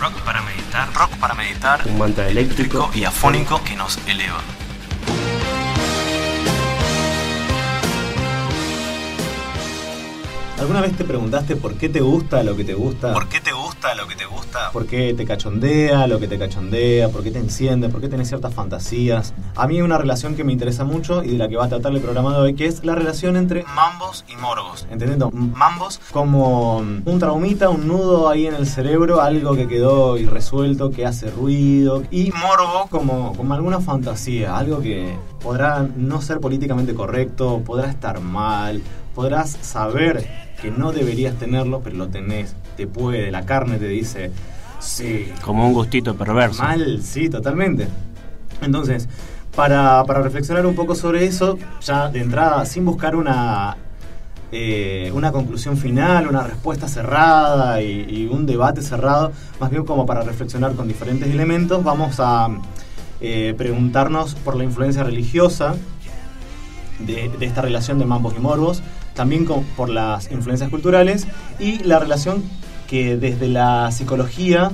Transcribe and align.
Rock 0.00 0.20
para 0.24 0.42
meditar. 0.42 0.92
Rock 0.94 1.10
para 1.16 1.34
meditar. 1.34 1.80
Un 1.86 1.98
mantra 1.98 2.28
eléctrico 2.28 2.90
y 2.94 3.04
afónico 3.04 3.62
que 3.64 3.76
nos 3.76 3.98
eleva. 4.06 4.40
¿Alguna 10.58 10.80
vez 10.80 10.96
te 10.96 11.04
preguntaste 11.04 11.54
por 11.54 11.74
qué 11.74 11.88
te 11.88 12.00
gusta 12.00 12.42
lo 12.42 12.56
que 12.56 12.64
te 12.64 12.74
gusta? 12.74 13.12
¿Por 13.12 13.28
qué 13.28 13.40
te 13.40 13.52
lo 13.94 14.06
que 14.06 14.14
te 14.16 14.24
gusta? 14.26 14.70
¿Por 14.72 14.86
qué 14.86 15.14
te 15.14 15.24
cachondea 15.24 16.06
lo 16.06 16.18
que 16.18 16.28
te 16.28 16.38
cachondea? 16.38 17.08
¿Por 17.08 17.22
qué 17.22 17.30
te 17.30 17.38
enciende? 17.38 17.88
¿Por 17.88 18.00
qué 18.00 18.08
tenés 18.08 18.28
ciertas 18.28 18.52
fantasías? 18.52 19.34
A 19.54 19.66
mí 19.66 19.76
hay 19.76 19.82
una 19.82 19.98
relación 19.98 20.34
que 20.34 20.44
me 20.44 20.52
interesa 20.52 20.84
mucho 20.84 21.22
y 21.22 21.28
de 21.28 21.38
la 21.38 21.48
que 21.48 21.56
va 21.56 21.66
a 21.66 21.68
tratar 21.68 21.92
el 21.92 22.00
programa 22.00 22.32
de 22.34 22.40
hoy, 22.40 22.54
que 22.54 22.66
es 22.66 22.84
la 22.84 22.94
relación 22.94 23.36
entre 23.36 23.64
mambos 23.74 24.24
y 24.28 24.36
morbos. 24.36 24.86
¿Entendiendo? 24.90 25.30
Mambos 25.30 26.00
como 26.12 26.78
un 26.78 27.18
traumita, 27.18 27.68
un 27.68 27.86
nudo 27.86 28.28
ahí 28.28 28.46
en 28.46 28.54
el 28.54 28.66
cerebro, 28.66 29.20
algo 29.20 29.54
que 29.54 29.68
quedó 29.68 30.16
irresuelto, 30.18 30.90
que 30.90 31.06
hace 31.06 31.30
ruido. 31.30 32.02
Y 32.10 32.32
morbo 32.32 32.88
como, 32.90 33.34
como 33.36 33.54
alguna 33.54 33.80
fantasía, 33.80 34.56
algo 34.56 34.80
que 34.80 35.16
podrá 35.42 35.86
no 35.96 36.20
ser 36.20 36.40
políticamente 36.40 36.94
correcto, 36.94 37.62
podrá 37.64 37.88
estar 37.88 38.20
mal, 38.20 38.82
podrás 39.14 39.50
saber 39.50 40.46
que 40.60 40.70
no 40.70 40.92
deberías 40.92 41.36
tenerlo, 41.36 41.80
pero 41.82 41.96
lo 41.96 42.08
tenés, 42.08 42.54
te 42.76 42.86
puede, 42.86 43.30
la 43.30 43.44
carne 43.44 43.78
te 43.78 43.88
dice, 43.88 44.30
sí. 44.80 45.32
Como 45.42 45.66
un 45.66 45.72
gustito 45.72 46.14
perverso. 46.14 46.62
Mal, 46.62 47.02
sí, 47.02 47.28
totalmente. 47.28 47.88
Entonces, 48.60 49.08
para, 49.56 50.02
reflexionar 50.04 50.66
un 50.66 50.74
poco 50.74 50.94
sobre 50.94 51.24
eso, 51.24 51.58
ya 51.80 52.08
de 52.08 52.20
entrada, 52.20 52.64
sin 52.66 52.84
buscar 52.84 53.16
una, 53.16 53.78
eh, 54.52 55.10
una 55.14 55.32
conclusión 55.32 55.78
final, 55.78 56.28
una 56.28 56.42
respuesta 56.42 56.88
cerrada 56.88 57.80
y, 57.80 58.28
un 58.30 58.44
debate 58.44 58.82
cerrado, 58.82 59.32
más 59.58 59.70
bien 59.70 59.84
como 59.84 60.04
para 60.04 60.20
reflexionar 60.20 60.74
con 60.74 60.86
diferentes 60.86 61.30
elementos, 61.30 61.82
vamos 61.82 62.16
a 62.18 62.48
eh, 63.20 63.54
preguntarnos 63.56 64.34
por 64.34 64.56
la 64.56 64.64
influencia 64.64 65.02
religiosa 65.02 65.74
de, 66.98 67.30
de, 67.30 67.46
esta 67.46 67.62
relación 67.62 67.98
de 67.98 68.04
mambos 68.04 68.34
y 68.36 68.40
morbos, 68.40 68.82
también 69.14 69.46
por 69.46 69.88
las 69.88 70.30
influencias 70.30 70.68
culturales 70.68 71.26
y 71.58 71.78
la 71.82 71.98
relación 71.98 72.44
que 72.86 73.16
desde 73.16 73.48
la 73.48 73.90
psicología 73.92 74.70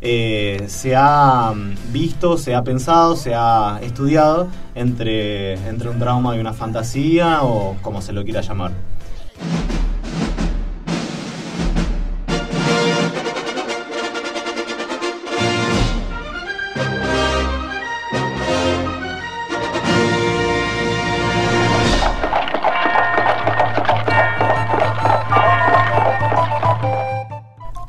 eh, 0.00 0.64
se 0.66 0.96
ha 0.96 1.52
mm, 1.54 1.92
visto, 1.92 2.36
se 2.36 2.54
ha 2.54 2.64
pensado, 2.64 3.14
se 3.14 3.34
ha 3.34 3.78
estudiado 3.82 4.48
entre, 4.74 5.54
entre 5.68 5.88
un 5.90 5.98
trauma 5.98 6.36
y 6.36 6.40
una 6.40 6.52
fantasía 6.52 7.42
o 7.42 7.76
como 7.82 8.02
se 8.02 8.12
lo 8.12 8.24
quiera 8.24 8.40
llamar. 8.40 8.72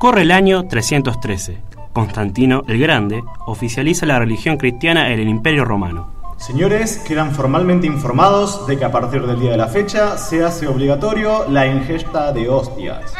Corre 0.04 0.23
el 0.23 0.32
año 0.32 0.68
313. 0.68 1.59
Constantino 1.94 2.64
el 2.68 2.78
Grande 2.78 3.23
oficializa 3.46 4.06
la 4.06 4.20
religión 4.20 4.58
cristiana 4.58 5.14
en 5.14 5.22
el 5.22 5.30
Imperio 5.30 5.64
Romano. 5.64 6.09
Señores, 6.36 6.98
quedan 7.08 7.32
formalmente 7.34 7.88
informados 7.88 8.68
de 8.68 8.78
que 8.78 8.84
a 8.84 8.92
partir 8.92 9.26
del 9.26 9.40
día 9.40 9.52
de 9.52 9.58
la 9.58 9.70
fecha 9.70 10.18
se 10.18 10.44
hace 10.44 10.68
obligatorio 10.68 11.48
la 11.48 11.68
ingesta 11.68 12.34
de 12.34 12.50
hostias. 12.50 13.14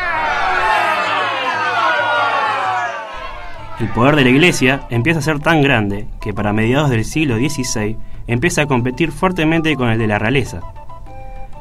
El 3.80 3.88
poder 3.94 4.18
de 4.18 4.26
la 4.26 4.30
Iglesia 4.32 4.86
empieza 4.90 5.20
a 5.20 5.24
ser 5.24 5.40
tan 5.40 5.62
grande 5.62 6.08
que 6.20 6.34
para 6.34 6.52
mediados 6.52 6.90
del 6.90 7.06
siglo 7.06 7.38
XVI 7.38 7.96
empieza 8.28 8.64
a 8.64 8.68
competir 8.68 9.14
fuertemente 9.14 9.78
con 9.78 9.88
el 9.88 10.00
de 10.00 10.08
la 10.08 10.20
realeza. 10.20 10.60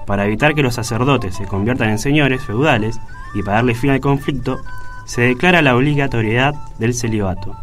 Para 0.05 0.25
evitar 0.25 0.57
que 0.57 0.65
los 0.65 0.75
sacerdotes 0.75 1.37
se 1.37 1.47
conviertan 1.47 1.91
en 1.91 2.01
señores 2.01 2.45
feudales 2.45 3.01
y 3.37 3.45
para 3.45 3.59
darle 3.59 3.77
fin 3.77 3.91
al 3.91 4.01
conflicto, 4.01 4.59
se 5.05 5.23
declara 5.23 5.63
la 5.63 5.77
obligatoriedad 5.77 6.55
del 6.79 6.95
celibato, 6.95 7.57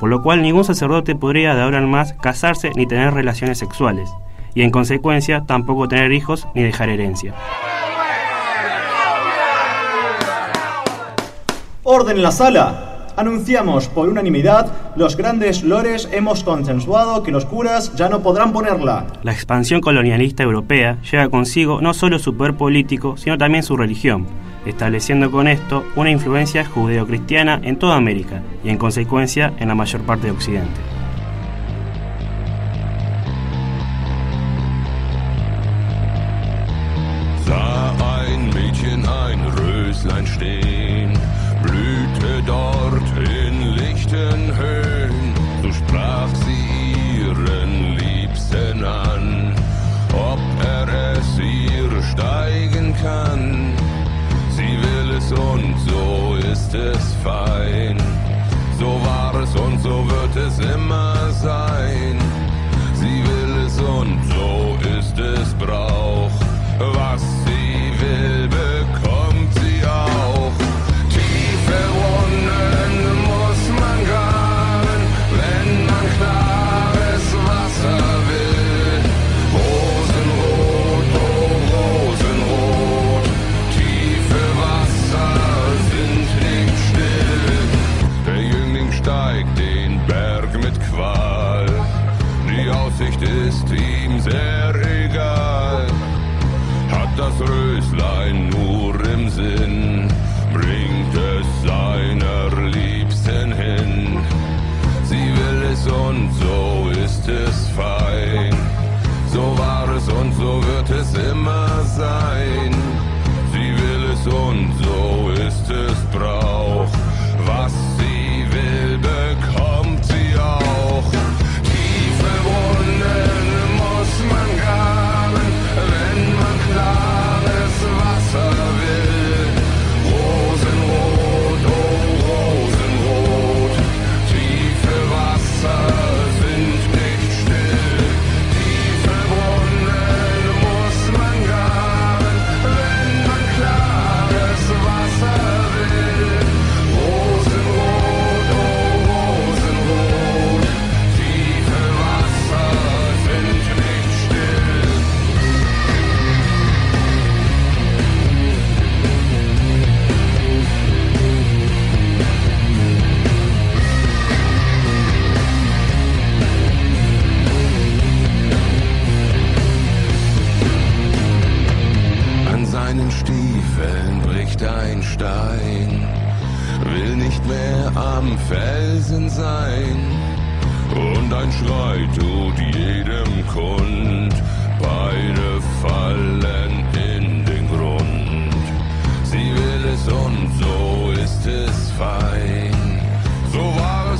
por 0.00 0.08
lo 0.08 0.22
cual 0.22 0.42
ningún 0.42 0.64
sacerdote 0.64 1.14
podría 1.14 1.54
de 1.54 1.62
ahora 1.62 1.78
en 1.78 1.90
más 1.90 2.12
casarse 2.14 2.70
ni 2.74 2.86
tener 2.86 3.12
relaciones 3.14 3.58
sexuales, 3.58 4.10
y 4.54 4.62
en 4.62 4.70
consecuencia 4.70 5.44
tampoco 5.46 5.88
tener 5.88 6.12
hijos 6.12 6.48
ni 6.54 6.62
dejar 6.62 6.88
herencia. 6.88 7.34
Orden 11.84 12.16
en 12.16 12.22
la 12.22 12.32
sala 12.32 12.87
anunciamos 13.18 13.88
por 13.88 14.08
unanimidad 14.08 14.72
los 14.96 15.16
grandes 15.16 15.64
lores 15.64 16.08
hemos 16.12 16.44
consensuado 16.44 17.22
que 17.22 17.32
los 17.32 17.44
curas 17.44 17.94
ya 17.96 18.08
no 18.08 18.22
podrán 18.22 18.52
ponerla. 18.52 19.06
La 19.22 19.32
expansión 19.32 19.80
colonialista 19.80 20.44
europea 20.44 20.98
lleva 21.02 21.28
consigo 21.28 21.80
no 21.80 21.92
solo 21.94 22.18
su 22.18 22.36
poder 22.36 22.54
político, 22.54 23.16
sino 23.16 23.36
también 23.36 23.64
su 23.64 23.76
religión, 23.76 24.26
estableciendo 24.64 25.30
con 25.30 25.48
esto 25.48 25.84
una 25.96 26.10
influencia 26.10 26.64
judeocristiana 26.64 27.60
en 27.62 27.76
toda 27.78 27.96
América 27.96 28.40
y 28.64 28.70
en 28.70 28.78
consecuencia 28.78 29.52
en 29.58 29.68
la 29.68 29.74
mayor 29.74 30.02
parte 30.02 30.28
de 30.28 30.32
Occidente. 30.32 30.80
Ein 39.28 39.50
Röslein. 39.52 40.77
steigen 52.18 52.94
kann. 53.00 53.72
Sie 54.50 54.76
will 54.84 55.16
es 55.16 55.30
und 55.30 55.74
so 55.86 56.36
ist 56.52 56.74
es 56.74 57.14
fein. 57.22 57.96
So 58.78 58.86
war 59.06 59.34
es 59.42 59.54
und 59.54 59.80
so 59.80 60.04
wird 60.10 60.36
es 60.36 60.58
immer 60.58 61.14
sein. 61.32 62.18
Sie 62.94 63.22
will 63.28 63.66
es 63.66 63.78
und 63.78 64.18
so 64.32 64.88
ist 64.98 65.18
es 65.18 65.54
brav. 65.54 65.97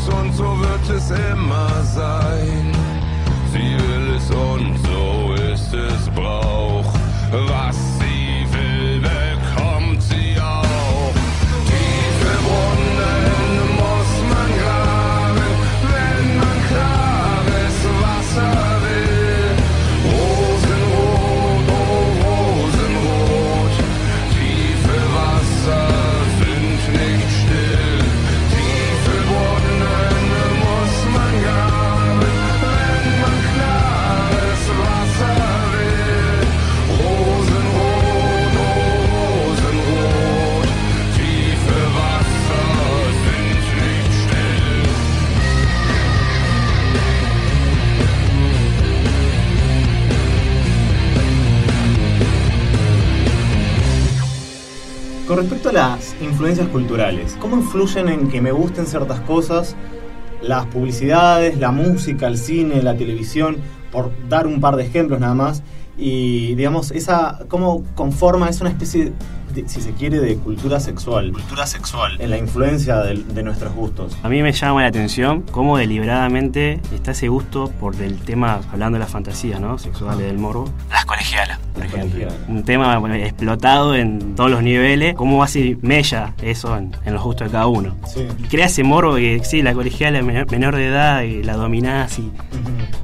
Und 0.08 0.32
so 0.34 0.58
wird 0.60 0.90
es 0.90 1.10
immer 1.10 1.68
sein. 1.82 2.72
Sie 3.52 3.76
will 3.76 4.16
es 4.16 4.30
und 4.30 4.76
so 4.86 5.34
ist 5.52 5.72
es 5.74 6.08
Brauch. 6.10 6.92
Was 7.30 7.97
Con 55.28 55.36
respecto 55.36 55.68
a 55.68 55.72
las 55.74 56.16
influencias 56.22 56.68
culturales, 56.68 57.36
¿cómo 57.38 57.56
influyen 57.56 58.08
en 58.08 58.30
que 58.30 58.40
me 58.40 58.50
gusten 58.50 58.86
ciertas 58.86 59.20
cosas 59.20 59.76
las 60.40 60.64
publicidades, 60.64 61.58
la 61.58 61.70
música, 61.70 62.28
el 62.28 62.38
cine, 62.38 62.82
la 62.82 62.96
televisión, 62.96 63.58
por 63.92 64.10
dar 64.30 64.46
un 64.46 64.58
par 64.58 64.76
de 64.76 64.84
ejemplos 64.84 65.20
nada 65.20 65.34
más? 65.34 65.62
Y 65.98 66.54
digamos, 66.54 66.92
esa 66.92 67.40
cómo 67.48 67.84
conforma, 67.94 68.48
es 68.48 68.62
una 68.62 68.70
especie, 68.70 69.12
de, 69.54 69.68
si 69.68 69.80
se 69.80 69.92
quiere, 69.92 70.20
de 70.20 70.36
cultura 70.36 70.80
sexual, 70.80 71.32
Cultura 71.32 71.66
sexual. 71.66 72.16
en 72.20 72.30
la 72.30 72.38
influencia 72.38 72.96
de, 72.98 73.14
de 73.16 73.42
nuestros 73.42 73.72
gustos. 73.74 74.16
A 74.22 74.28
mí 74.28 74.42
me 74.42 74.52
llama 74.52 74.82
la 74.82 74.88
atención 74.88 75.42
cómo 75.50 75.76
deliberadamente 75.78 76.80
está 76.94 77.12
ese 77.12 77.28
gusto 77.28 77.70
por 77.80 77.94
el 78.02 78.18
tema, 78.20 78.60
hablando 78.72 78.96
de 78.96 79.00
las 79.04 79.10
fantasías, 79.12 79.60
¿no? 79.60 79.78
Sexuales 79.78 80.26
del 80.26 80.38
morbo, 80.38 80.68
Las 80.90 81.04
colegialas. 81.04 81.58
por 81.74 81.84
Las 81.84 81.92
ejemplo. 81.94 82.18
colegialas. 82.20 82.48
Un 82.48 82.64
tema 82.64 82.98
bueno, 82.98 83.14
explotado 83.16 83.94
en 83.94 84.34
todos 84.34 84.50
los 84.50 84.62
niveles, 84.62 85.14
cómo 85.14 85.42
así 85.42 85.76
mella 85.82 86.34
eso 86.42 86.76
en, 86.76 86.94
en 87.04 87.14
los 87.14 87.22
gustos 87.22 87.48
de 87.48 87.52
cada 87.52 87.66
uno. 87.66 87.96
Sí. 88.06 88.26
Y 88.38 88.42
crea 88.44 88.66
ese 88.66 88.84
morbo 88.84 89.16
que 89.16 89.40
sí, 89.44 89.62
la 89.62 89.74
colegiala 89.74 90.18
es 90.18 90.24
menor, 90.24 90.50
menor 90.50 90.76
de 90.76 90.86
edad 90.88 91.22
y 91.22 91.42
la 91.42 91.54
dominás 91.56 92.18
y, 92.18 92.22
Ujú. 92.22 92.32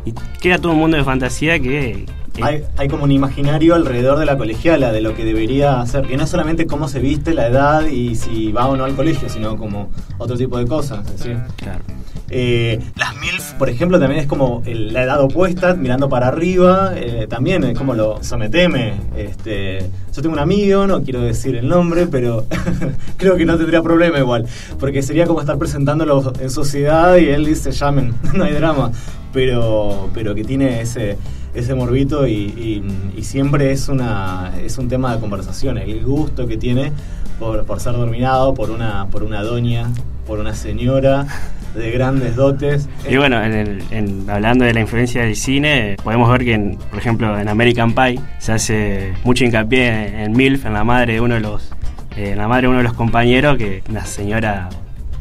y 0.06 0.12
crea 0.41 0.58
todo 0.58 0.73
un 0.73 0.79
mundo 0.79 0.96
de 0.96 1.05
fantasía 1.05 1.58
que... 1.61 2.06
Hay, 2.42 2.64
hay 2.76 2.88
como 2.88 3.04
un 3.04 3.12
imaginario 3.12 3.75
alrededor 3.75 4.19
de 4.19 4.26
la 4.26 4.36
colegiala, 4.36 4.90
de 4.92 5.00
lo 5.00 5.14
que 5.14 5.25
debería 5.25 5.84
ser, 5.86 6.06
que 6.06 6.16
no 6.16 6.25
es 6.25 6.31
solamente 6.31 6.66
cómo 6.66 6.88
se 6.88 6.98
viste, 6.98 7.32
la 7.32 7.46
edad 7.46 7.86
y 7.86 8.16
si 8.16 8.50
va 8.52 8.66
o 8.66 8.76
no 8.76 8.84
al 8.84 8.96
colegio, 8.96 9.28
sino 9.28 9.56
como 9.56 9.90
otro 10.19 10.36
tipo 10.36 10.58
de 10.58 10.66
cosas. 10.66 11.06
¿sí? 11.16 11.31
Claro. 11.56 11.84
Eh, 12.31 12.81
las 12.96 13.14
MILF, 13.16 13.52
por 13.54 13.69
ejemplo, 13.69 14.00
también 14.00 14.20
es 14.22 14.26
como 14.26 14.62
el- 14.66 14.92
la 14.92 15.02
edad 15.04 15.20
opuesta, 15.20 15.75
mirando 15.75 16.08
para 16.08 16.26
arriba, 16.28 16.92
eh, 16.96 17.26
también 17.28 17.62
es 17.64 17.78
como 17.78 17.94
lo 17.94 18.22
someteme. 18.25 18.94
Este, 19.16 19.78
yo 20.12 20.22
tengo 20.22 20.32
un 20.32 20.40
amigo, 20.40 20.86
no 20.88 21.02
quiero 21.02 21.20
decir 21.20 21.54
el 21.54 21.69
nombre, 21.69 22.06
pero 22.08 22.46
creo 23.19 23.36
que 23.36 23.44
no 23.44 23.56
tendría 23.56 23.82
problema 23.82 24.19
igual, 24.19 24.46
porque 24.81 25.02
sería 25.02 25.26
como 25.26 25.40
estar 25.40 25.58
presentándolo 25.58 26.32
en 26.40 26.50
sociedad 26.50 27.16
y 27.16 27.26
él 27.28 27.44
dice, 27.44 27.70
llamen, 27.70 28.14
no 28.34 28.42
hay 28.44 28.54
drama, 28.54 28.90
pero, 29.32 30.08
pero 30.14 30.34
que 30.34 30.42
tiene 30.44 30.81
ese, 30.81 31.16
ese 31.54 31.74
morbito 31.74 32.26
y, 32.26 32.32
y- 32.32 32.82
y 33.16 33.22
siempre 33.24 33.70
es, 33.72 33.88
una, 33.88 34.52
es 34.62 34.76
un 34.78 34.88
tema 34.88 35.14
de 35.14 35.20
conversación, 35.20 35.78
el 35.78 36.04
gusto 36.04 36.46
que 36.46 36.56
tiene 36.56 36.92
por, 37.38 37.64
por 37.64 37.80
ser 37.80 37.92
dominado 37.94 38.54
por 38.54 38.70
una, 38.70 39.06
por 39.06 39.22
una 39.22 39.42
doña, 39.42 39.90
por 40.26 40.38
una 40.40 40.54
señora 40.54 41.26
de 41.74 41.90
grandes 41.90 42.36
dotes. 42.36 42.88
Y 43.08 43.16
bueno, 43.16 43.42
en 43.42 43.52
el- 43.52 43.82
en- 43.90 44.30
hablando 44.30 44.64
de 44.64 44.72
la 44.74 44.80
influencia 44.80 45.22
del 45.22 45.36
cine, 45.36 45.96
podemos 46.02 46.30
ver 46.30 46.44
que, 46.44 46.54
en- 46.54 46.76
por 46.90 46.98
ejemplo, 46.98 47.38
en 47.38 47.48
American 47.48 47.94
Pie 47.94 48.18
se 48.38 48.52
hace 48.52 49.12
mucho 49.24 49.44
hincapié 49.44 50.08
en, 50.08 50.14
en 50.20 50.32
MILF, 50.32 50.66
en 50.66 50.72
la 50.72 50.84
madre 50.84 51.14
de 51.14 51.20
uno 51.20 51.34
de 51.34 51.40
los, 51.40 51.70
eh, 52.16 52.30
en 52.32 52.38
la 52.38 52.46
madre 52.48 52.62
de 52.62 52.68
uno 52.68 52.78
de 52.78 52.84
los 52.84 52.94
compañeros, 52.94 53.56
que 53.58 53.78
es 53.78 53.82
una 53.88 54.04
señora 54.06 54.68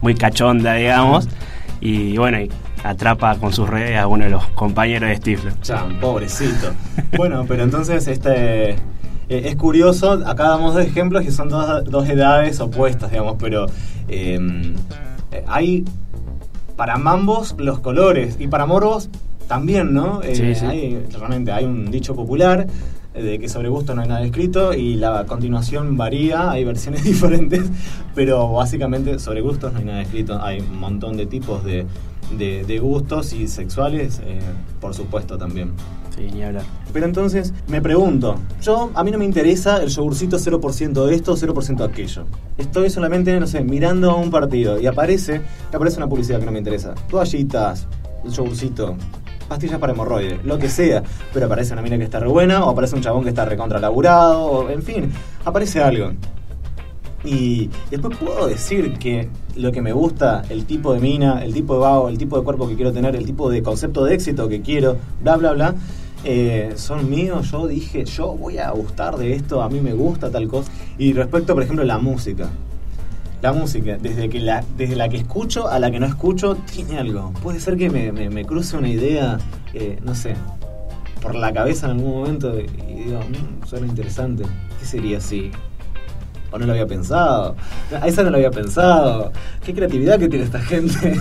muy 0.02 0.16
cachonda, 0.16 0.74
digamos, 0.76 1.28
y 1.82 2.18
bueno, 2.18 2.40
y 2.40 2.50
atrapa 2.84 3.36
con 3.38 3.54
sus 3.54 3.70
redes 3.70 3.98
a 3.98 4.08
uno 4.08 4.26
de 4.26 4.30
los 4.30 4.46
compañeros 4.48 5.10
de 5.10 5.16
Stifler. 5.16 5.60
Chan, 5.62 6.00
pobrecito. 6.00 6.72
bueno, 7.18 7.46
pero 7.48 7.64
entonces 7.64 8.08
este 8.08 8.72
eh, 8.72 8.78
es 9.30 9.56
curioso, 9.56 10.12
acá 10.26 10.50
damos 10.50 10.76
dos 10.76 10.86
ejemplos 10.86 11.24
que 11.24 11.32
son 11.32 11.50
dos, 11.50 11.86
dos 11.86 12.10
edades 12.10 12.60
opuestas, 12.60 13.12
digamos, 13.12 13.38
pero 13.40 13.68
eh, 14.08 14.40
eh, 15.32 15.44
hay 15.48 15.86
para 16.76 16.98
mambos 16.98 17.56
los 17.58 17.80
colores 17.80 18.38
y 18.40 18.48
para 18.48 18.66
morbos 18.66 19.10
también, 19.48 19.94
¿no? 19.94 20.22
Eh, 20.22 20.36
Sí, 20.36 20.56
sí. 20.56 20.66
Hay, 20.66 21.06
realmente 21.18 21.52
hay 21.52 21.66
un 21.66 21.90
dicho 21.92 22.16
popular 22.16 22.68
de 23.14 23.40
que 23.40 23.48
sobre 23.48 23.70
gusto 23.70 23.94
no 23.94 24.02
hay 24.02 24.08
nada 24.08 24.26
escrito 24.26 24.74
y 24.74 24.96
la 24.96 25.26
continuación 25.26 25.98
varía, 25.98 26.50
hay 26.50 26.64
versiones 26.64 27.04
diferentes, 27.06 27.64
pero 28.16 28.52
básicamente 28.52 29.20
sobre 29.20 29.42
gustos 29.42 29.72
no 29.72 29.80
hay 29.80 29.86
nada 29.86 30.02
escrito, 30.02 30.44
hay 30.44 30.60
un 30.60 30.80
montón 30.80 31.16
de 31.16 31.28
tipos 31.28 31.64
de, 31.64 31.86
de- 32.38 32.64
de 32.64 32.80
gustos 32.80 33.34
y 33.34 33.48
sexuales, 33.48 34.22
eh, 34.26 34.40
por 34.82 34.94
supuesto 34.94 35.38
también. 35.38 35.72
Sí, 36.16 36.30
ni 36.32 36.44
hablar. 36.44 36.64
Pero 36.94 37.06
entonces 37.08 37.54
me 37.68 37.82
pregunto, 37.82 38.36
yo 38.62 38.92
a 38.94 39.04
mí 39.04 39.10
no 39.12 39.18
me 39.18 39.26
interesa 39.26 39.82
el 39.82 39.90
yogurcito 39.90 40.38
0% 40.38 41.06
de 41.08 41.16
esto, 41.16 41.36
0% 41.36 41.84
de 41.88 41.92
aquello. 41.92 42.26
Estoy 42.58 42.90
solamente, 42.92 43.40
no 43.40 43.48
sé, 43.48 43.62
mirando 43.64 44.12
a 44.12 44.16
un 44.16 44.30
partido 44.30 44.80
y 44.80 44.86
aparece, 44.86 45.42
aparece 45.74 45.98
una 45.98 46.08
publicidad 46.08 46.40
que 46.40 46.46
no 46.46 46.52
me 46.52 46.60
interesa. 46.60 46.94
Toallitas, 47.10 47.88
yogurcito, 48.26 48.96
pastillas 49.50 49.80
para 49.80 49.94
hemorroides, 49.94 50.44
lo 50.46 50.60
que 50.60 50.70
sea. 50.70 51.02
Pero 51.34 51.48
aparece 51.48 51.74
una 51.74 51.82
mina 51.82 51.98
que 51.98 52.04
está 52.04 52.20
re 52.20 52.28
buena, 52.28 52.64
o 52.64 52.70
aparece 52.70 52.96
un 52.96 53.02
chabón 53.02 53.24
que 53.24 53.30
está 53.30 53.46
recontra 53.46 53.80
laburado, 53.80 54.44
o 54.46 54.70
en 54.70 54.84
fin, 54.84 55.12
aparece 55.46 55.82
algo. 55.82 56.12
Y 57.26 57.70
después 57.90 58.18
puedo 58.18 58.48
decir 58.48 58.94
que 59.00 59.30
lo 59.56 59.72
que 59.72 59.82
me 59.82 59.94
gusta, 59.94 60.44
el 60.50 60.66
tipo 60.66 60.94
de 60.94 61.00
mina, 61.00 61.44
el 61.44 61.54
tipo 61.54 61.76
de 61.76 61.80
vago, 61.80 62.10
el 62.10 62.18
tipo 62.18 62.38
de 62.38 62.44
cuerpo 62.44 62.68
que 62.68 62.76
quiero 62.76 62.92
tener, 62.92 63.16
el 63.16 63.26
tipo 63.26 63.50
de 63.50 63.64
concepto 63.64 64.04
de 64.04 64.14
éxito 64.16 64.50
que 64.50 64.62
quiero, 64.62 64.98
bla, 65.22 65.38
bla, 65.38 65.54
bla, 65.54 65.76
eh, 66.26 66.74
son 66.76 67.10
míos. 67.10 67.50
Yo 67.52 67.68
dije, 67.68 68.04
yo 68.06 68.34
voy 68.36 68.58
a 68.58 68.72
gustar 68.72 69.16
de 69.18 69.34
esto, 69.34 69.62
a 69.62 69.70
mí 69.70 69.80
me 69.80 69.94
gusta 69.94 70.30
tal 70.32 70.48
cosa. 70.50 70.70
Y 70.98 71.14
respecto, 71.14 71.54
por 71.54 71.64
ejemplo, 71.64 71.84
a 71.84 71.88
la 71.88 71.98
música. 71.98 72.50
La 73.42 73.52
música, 73.54 73.98
desde, 74.02 74.30
que 74.30 74.40
la, 74.40 74.64
desde 74.78 74.96
la 74.96 75.10
que 75.10 75.18
escucho 75.18 75.68
a 75.68 75.78
la 75.80 75.92
que 75.92 76.00
no 76.00 76.06
escucho, 76.06 76.56
tiene 76.56 76.98
algo. 76.98 77.32
Puede 77.42 77.60
ser 77.60 77.76
que 77.78 77.90
me, 77.90 78.12
me- 78.14 78.30
me 78.30 78.46
cruce 78.46 78.78
una 78.78 78.88
idea, 78.90 79.38
eh, 79.74 79.98
no 80.04 80.16
sé, 80.16 80.36
por 81.22 81.36
la 81.36 81.52
cabeza 81.54 81.88
en 81.88 81.98
algún 81.98 82.12
momento 82.20 82.58
y 82.60 82.68
digo, 83.04 83.20
"Mm, 83.20 83.66
suena 83.68 83.88
interesante. 83.88 84.44
¿Qué 84.80 84.86
sería 84.86 85.20
si 85.20 85.52
o 86.54 86.60
no 86.60 86.68
lo 86.68 86.74
había 86.74 86.86
pensado. 86.86 87.56
A 88.00 88.08
esa 88.08 88.24
no 88.24 88.30
lo 88.30 88.38
había 88.38 88.52
pensado. 88.52 89.32
Qué 89.66 89.74
creatividad 89.74 90.20
que 90.20 90.30
tiene 90.30 90.46
esta 90.46 90.60
gente. 90.60 90.94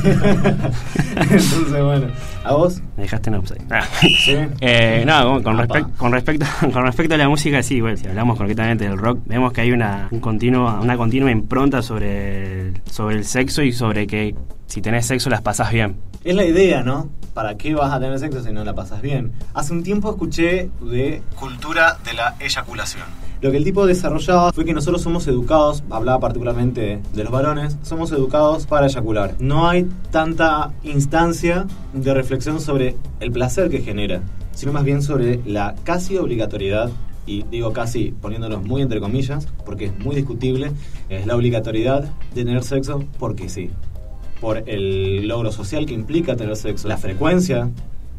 Entonces, 1.17 1.71
bueno, 1.71 2.09
¿a 2.45 2.53
vos? 2.53 2.83
Me 2.97 3.05
dejaste 3.05 3.31
en 3.31 3.37
offside. 3.37 3.63
Ah. 3.71 3.83
Sí. 4.23 4.37
Eh, 4.61 5.05
no, 5.07 5.43
con, 5.43 5.57
respecto 5.57 5.91
con 6.73 6.85
respecto 6.85 7.15
a 7.15 7.19
la 7.19 7.29
música, 7.29 7.63
sí, 7.63 7.81
bueno, 7.81 7.97
si 7.97 8.07
hablamos 8.07 8.37
concretamente 8.37 8.85
del 8.85 8.99
rock, 8.99 9.21
vemos 9.27 9.53
que 9.53 9.63
hay 9.63 9.73
una, 9.73 10.09
un 10.11 10.21
continuo, 10.21 10.81
una 10.81 10.97
continua 10.97 11.31
impronta 11.31 11.83
sobre 11.83 12.61
el, 12.61 12.83
sobre 12.91 13.17
el 13.17 13.25
sexo 13.25 13.63
y 13.63 13.73
sobre 13.73 14.07
que 14.07 14.35
si 14.67 14.83
tenés 14.83 15.07
sexo 15.07 15.31
las 15.31 15.41
pasás 15.41 15.73
bien. 15.73 15.97
Es 16.25 16.35
la 16.37 16.45
idea, 16.45 16.83
¿no? 16.83 17.09
¿Para 17.33 17.57
qué 17.57 17.75
vas 17.75 17.93
a 17.93 17.99
tener 17.99 18.19
sexo 18.19 18.43
si 18.43 18.53
no 18.53 18.65
la 18.65 18.75
pasas 18.75 19.01
bien? 19.01 19.33
Hace 19.55 19.73
un 19.73 19.83
tiempo 19.83 20.11
escuché 20.11 20.71
de 20.83 21.23
Cultura 21.35 21.97
de 22.05 22.13
la 22.13 22.37
eyaculación. 22.39 23.32
Lo 23.43 23.51
que 23.51 23.57
el 23.57 23.65
tipo 23.65 23.87
desarrollaba 23.87 24.53
fue 24.53 24.65
que 24.65 24.73
nosotros 24.73 25.03
somos 25.03 25.27
educados, 25.27 25.83
hablaba 25.91 26.21
particularmente 26.21 27.01
de 27.13 27.25
los 27.25 27.33
varones, 27.33 27.77
somos 27.83 28.13
educados 28.13 28.67
para 28.67 28.87
eyacular. 28.87 29.35
No 29.41 29.69
hay 29.69 29.89
tanta 30.13 30.71
instancia 30.85 31.67
de 31.93 32.15
reflexión 32.15 32.61
sobre 32.61 32.95
el 33.19 33.33
placer 33.33 33.69
que 33.69 33.81
genera, 33.81 34.23
sino 34.53 34.73
más 34.73 34.85
bien 34.85 35.03
sobre 35.03 35.41
la 35.45 35.75
casi 35.83 36.19
obligatoriedad 36.19 36.89
y 37.27 37.43
digo 37.51 37.73
casi 37.73 38.13
poniéndonos 38.13 38.63
muy 38.63 38.81
entre 38.81 39.01
comillas, 39.01 39.49
porque 39.67 39.87
es 39.87 39.99
muy 39.99 40.15
discutible, 40.15 40.71
es 41.09 41.27
la 41.27 41.35
obligatoriedad 41.35 42.05
de 42.35 42.45
tener 42.45 42.63
sexo 42.63 43.03
porque 43.19 43.49
sí. 43.49 43.71
Por 44.41 44.69
el 44.69 45.27
logro 45.27 45.51
social 45.51 45.85
que 45.87 45.95
implica 45.95 46.37
tener 46.37 46.55
sexo, 46.55 46.87
la 46.87 46.97
frecuencia 46.97 47.71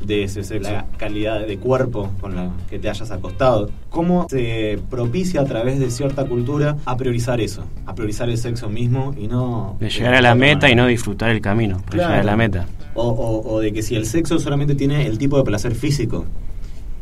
de 0.05 0.23
ese 0.23 0.43
sexo, 0.43 0.71
la 0.71 0.85
calidad 0.97 1.45
de 1.47 1.57
cuerpo 1.57 2.09
con 2.19 2.35
la 2.35 2.49
que 2.69 2.77
te 2.79 2.89
hayas 2.89 3.09
acostado. 3.11 3.69
¿Cómo 3.89 4.27
se 4.29 4.79
propicia 4.89 5.41
a 5.41 5.45
través 5.45 5.79
de 5.79 5.89
cierta 5.91 6.25
cultura 6.25 6.77
a 6.85 6.97
priorizar 6.97 7.39
eso? 7.41 7.63
A 7.85 7.95
priorizar 7.95 8.29
el 8.29 8.37
sexo 8.37 8.69
mismo 8.69 9.13
y 9.17 9.27
no... 9.27 9.77
De 9.79 9.89
llegar 9.89 10.13
a 10.15 10.21
la 10.21 10.35
meta 10.35 10.69
y 10.69 10.75
no 10.75 10.85
disfrutar 10.87 11.29
el 11.29 11.41
camino, 11.41 11.77
para 11.77 11.89
Claro. 11.91 12.09
llegar 12.09 12.19
a 12.21 12.23
la 12.23 12.35
meta. 12.35 12.65
O, 12.95 13.07
o- 13.07 13.53
o 13.53 13.59
de 13.59 13.71
que 13.73 13.81
si 13.81 13.95
el 13.95 14.05
sexo 14.05 14.39
solamente 14.39 14.75
tiene 14.75 15.07
el 15.07 15.17
tipo 15.17 15.37
de 15.37 15.43
placer 15.43 15.73
físico 15.73 16.25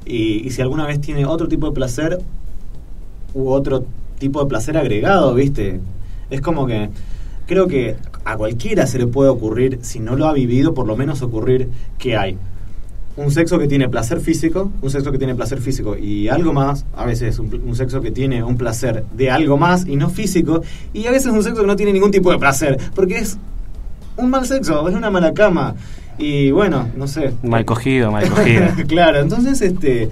y, 0.05 0.45
y 0.47 0.49
si 0.51 0.61
alguna 0.61 0.85
vez 0.85 1.01
tiene 1.01 1.25
otro 1.25 1.47
tipo 1.47 1.67
de 1.67 1.73
placer 1.73 2.19
u 3.33 3.49
otro 3.49 3.85
tipo 4.19 4.41
de 4.41 4.45
placer 4.49 4.77
agregado, 4.77 5.33
¿viste? 5.33 5.79
Es 6.29 6.41
como 6.41 6.65
que 6.67 6.89
creo 7.47 7.67
que 7.67 7.95
a 8.23 8.37
cualquiera 8.37 8.85
se 8.87 8.99
le 8.99 9.07
puede 9.07 9.29
ocurrir, 9.29 9.79
si 9.81 9.99
no 9.99 10.15
lo 10.15 10.27
ha 10.27 10.33
vivido, 10.33 10.73
por 10.73 10.85
lo 10.87 10.95
menos 10.95 11.21
ocurrir 11.21 11.69
que 11.97 12.15
hay 12.15 12.37
un 13.17 13.29
sexo 13.31 13.59
que 13.59 13.67
tiene 13.67 13.89
placer 13.89 14.19
físico, 14.21 14.71
un 14.81 14.89
sexo 14.89 15.11
que 15.11 15.17
tiene 15.17 15.35
placer 15.35 15.59
físico 15.59 15.97
y 15.97 16.29
algo 16.29 16.53
más, 16.53 16.85
a 16.95 17.05
veces 17.05 17.39
un, 17.39 17.53
un 17.65 17.75
sexo 17.75 18.01
que 18.01 18.11
tiene 18.11 18.41
un 18.43 18.57
placer 18.57 19.03
de 19.13 19.29
algo 19.29 19.57
más 19.57 19.85
y 19.87 19.95
no 19.97 20.09
físico, 20.09 20.61
y 20.93 21.07
a 21.07 21.11
veces 21.11 21.31
un 21.31 21.43
sexo 21.43 21.61
que 21.61 21.67
no 21.67 21.75
tiene 21.75 21.91
ningún 21.93 22.11
tipo 22.11 22.31
de 22.31 22.37
placer, 22.39 22.77
porque 22.95 23.17
es 23.17 23.37
un 24.17 24.29
mal 24.29 24.45
sexo, 24.45 24.87
es 24.87 24.95
una 24.95 25.09
mala 25.09 25.33
cama. 25.33 25.75
Y 26.17 26.51
bueno, 26.51 26.87
no 26.95 27.07
sé. 27.07 27.31
Mal 27.41 27.65
cogido, 27.65 28.11
mal 28.11 28.29
cogida. 28.29 28.75
claro, 28.87 29.19
entonces 29.21 29.61
este 29.61 30.09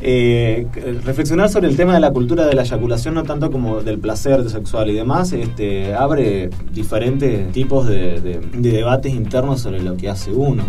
eh, 0.00 0.66
reflexionar 1.04 1.48
sobre 1.50 1.68
el 1.68 1.76
tema 1.76 1.94
de 1.94 2.00
la 2.00 2.10
cultura 2.10 2.46
de 2.46 2.54
la 2.54 2.62
eyaculación, 2.62 3.14
no 3.14 3.22
tanto 3.22 3.50
como 3.52 3.80
del 3.82 3.98
placer 3.98 4.48
sexual 4.50 4.90
y 4.90 4.94
demás, 4.94 5.32
este 5.32 5.94
abre 5.94 6.50
diferentes 6.72 7.52
tipos 7.52 7.86
de, 7.86 8.20
de- 8.20 8.40
de 8.52 8.70
debates 8.72 9.12
internos 9.14 9.60
sobre 9.60 9.80
lo 9.82 9.96
que 9.96 10.08
hace 10.08 10.32
uno. 10.32 10.64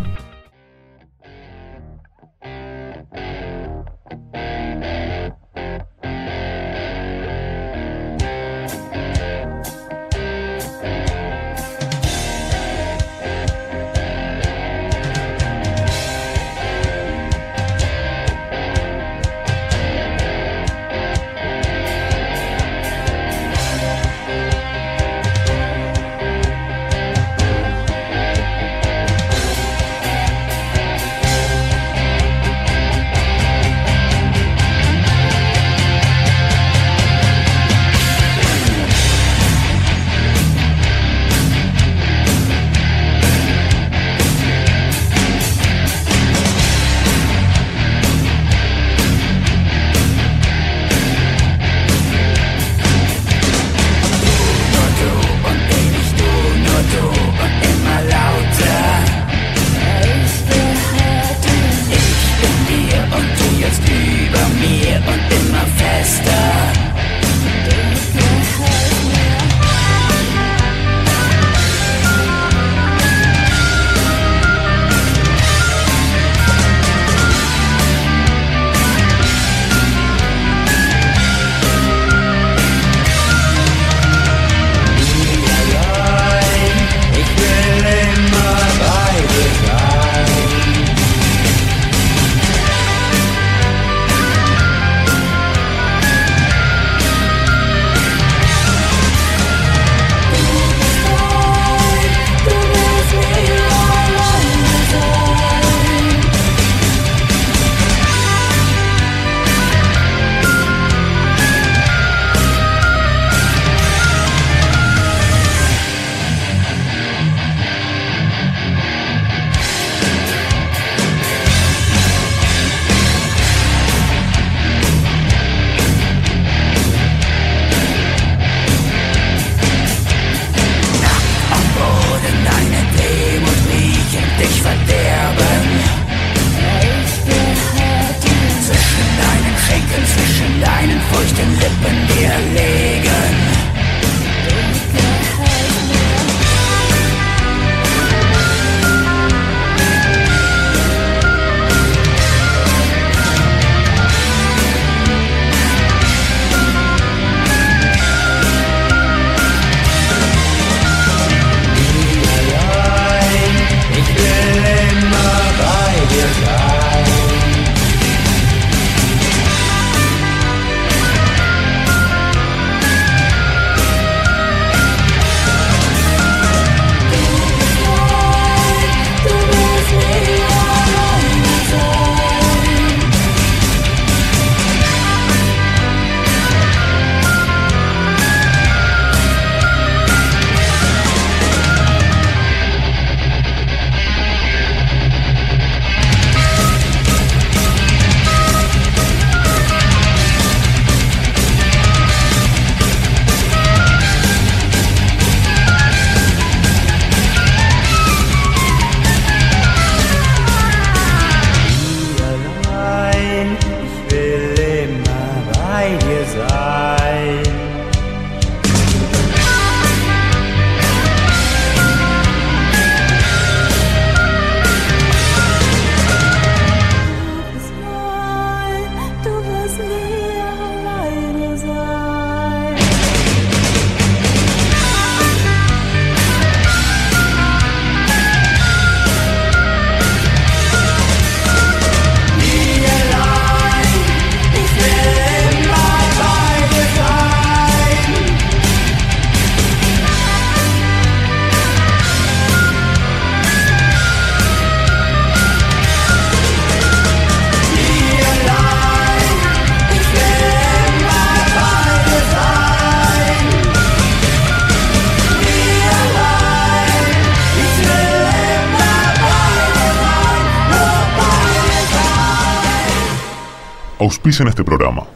Auspician 274.04 274.48
este 274.50 274.64
programa. 274.64 275.08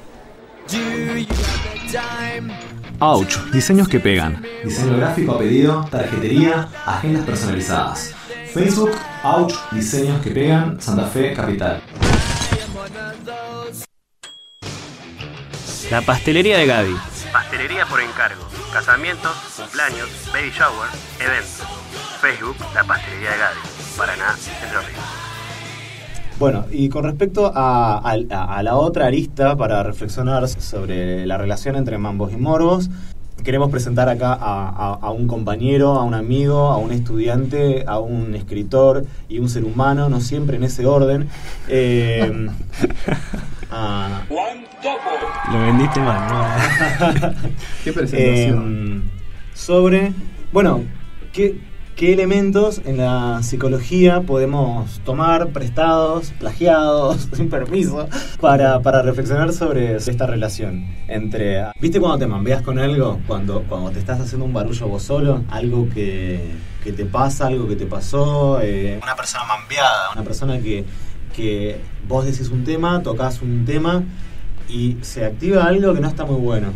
Ouch, 2.99 3.37
diseños 3.51 3.87
que 3.87 3.99
pegan. 3.99 4.43
Diseño 4.63 4.97
gráfico 4.97 5.33
a 5.33 5.39
pedido, 5.39 5.85
tarjetería, 5.91 6.69
agendas 6.85 7.25
personalizadas. 7.25 8.15
Facebook, 8.53 8.91
Ouch, 9.23 9.53
diseños 9.71 10.21
que 10.21 10.31
pegan, 10.31 10.81
Santa 10.81 11.05
Fe, 11.07 11.33
Capital. 11.33 11.81
La 15.91 16.01
pastelería 16.01 16.57
de 16.57 16.65
Gaby. 16.65 16.95
Pastelería 17.31 17.85
por 17.85 18.01
encargo. 18.01 18.43
Casamientos, 18.73 19.35
cumpleaños, 19.55 20.09
baby 20.33 20.49
shower, 20.49 20.89
eventos. 21.19 21.63
Facebook, 22.21 22.57
La 22.73 22.83
Pastelería 22.83 23.31
de 23.31 23.37
Gaby. 23.37 23.59
Paraná, 23.97 24.35
Entre 24.63 24.79
Ríos. 24.79 25.26
Bueno, 26.39 26.65
y 26.71 26.89
con 26.89 27.03
respecto 27.03 27.51
a, 27.53 27.97
a- 27.97 28.57
a 28.57 28.63
la 28.63 28.75
otra 28.75 29.07
arista 29.07 29.55
para 29.55 29.81
reflexionar 29.81 30.47
sobre 30.47 31.25
la 31.25 31.37
relación 31.37 31.75
entre 31.75 31.97
mambos 31.97 32.31
y 32.31 32.37
morbos, 32.37 32.89
queremos 33.43 33.71
presentar 33.71 34.07
acá 34.07 34.33
a, 34.33 34.69
a- 34.69 34.99
a 35.01 35.11
un 35.11 35.25
compañero, 35.27 35.93
a 35.93 36.03
un 36.03 36.13
amigo, 36.13 36.67
a 36.67 36.77
un 36.77 36.91
estudiante, 36.91 37.85
a 37.87 37.97
un 37.99 38.35
escritor 38.35 39.05
y 39.27 39.39
un 39.39 39.49
ser 39.49 39.63
humano, 39.63 40.09
no 40.09 40.21
siempre 40.21 40.57
en 40.57 40.63
ese 40.63 40.85
orden. 40.85 41.27
Eh, 41.69 42.47
a- 43.71 44.21
Lo 45.51 45.59
vendiste 45.59 45.99
mal, 46.01 46.27
¿no? 46.29 47.31
Qué 47.83 47.93
presentación. 47.93 49.03
Eh, 49.07 49.19
sobre, 49.55 50.13
bueno, 50.53 50.83
¿qué, 51.33 51.59
qué 51.97 52.13
elementos 52.13 52.79
en 52.85 52.97
la 52.97 53.41
psicología 53.41 54.21
podemos 54.21 55.01
tomar 55.03 55.47
prestados, 55.47 56.31
plagiados, 56.39 57.27
sin 57.33 57.49
permiso, 57.49 58.07
para, 58.39 58.79
para 58.81 59.01
reflexionar 59.01 59.51
sobre 59.51 59.95
esta 59.95 60.27
relación 60.27 60.85
entre... 61.07 61.65
¿Viste 61.81 61.99
cuando 61.99 62.19
te 62.19 62.27
mambeas 62.27 62.61
con 62.61 62.77
algo? 62.77 63.19
Cuando, 63.25 63.63
cuando 63.63 63.89
te 63.89 63.97
estás 63.97 64.21
haciendo 64.21 64.45
un 64.45 64.53
barullo 64.53 64.87
vos 64.87 65.01
solo, 65.01 65.43
algo 65.49 65.89
que, 65.89 66.51
que 66.83 66.93
te 66.93 67.03
pasa, 67.03 67.47
algo 67.47 67.67
que 67.67 67.75
te 67.75 67.87
pasó, 67.87 68.61
eh, 68.61 68.99
una 69.01 69.15
persona 69.15 69.45
mambeada, 69.45 70.11
una 70.13 70.23
persona 70.23 70.59
que, 70.59 70.85
que 71.35 71.81
vos 72.07 72.25
decís 72.25 72.49
un 72.49 72.63
tema, 72.63 73.01
tocas 73.01 73.41
un 73.41 73.65
tema 73.65 74.03
y 74.69 74.97
se 75.01 75.25
activa 75.25 75.65
algo 75.65 75.95
que 75.95 75.99
no 75.99 76.07
está 76.07 76.25
muy 76.25 76.39
bueno. 76.39 76.73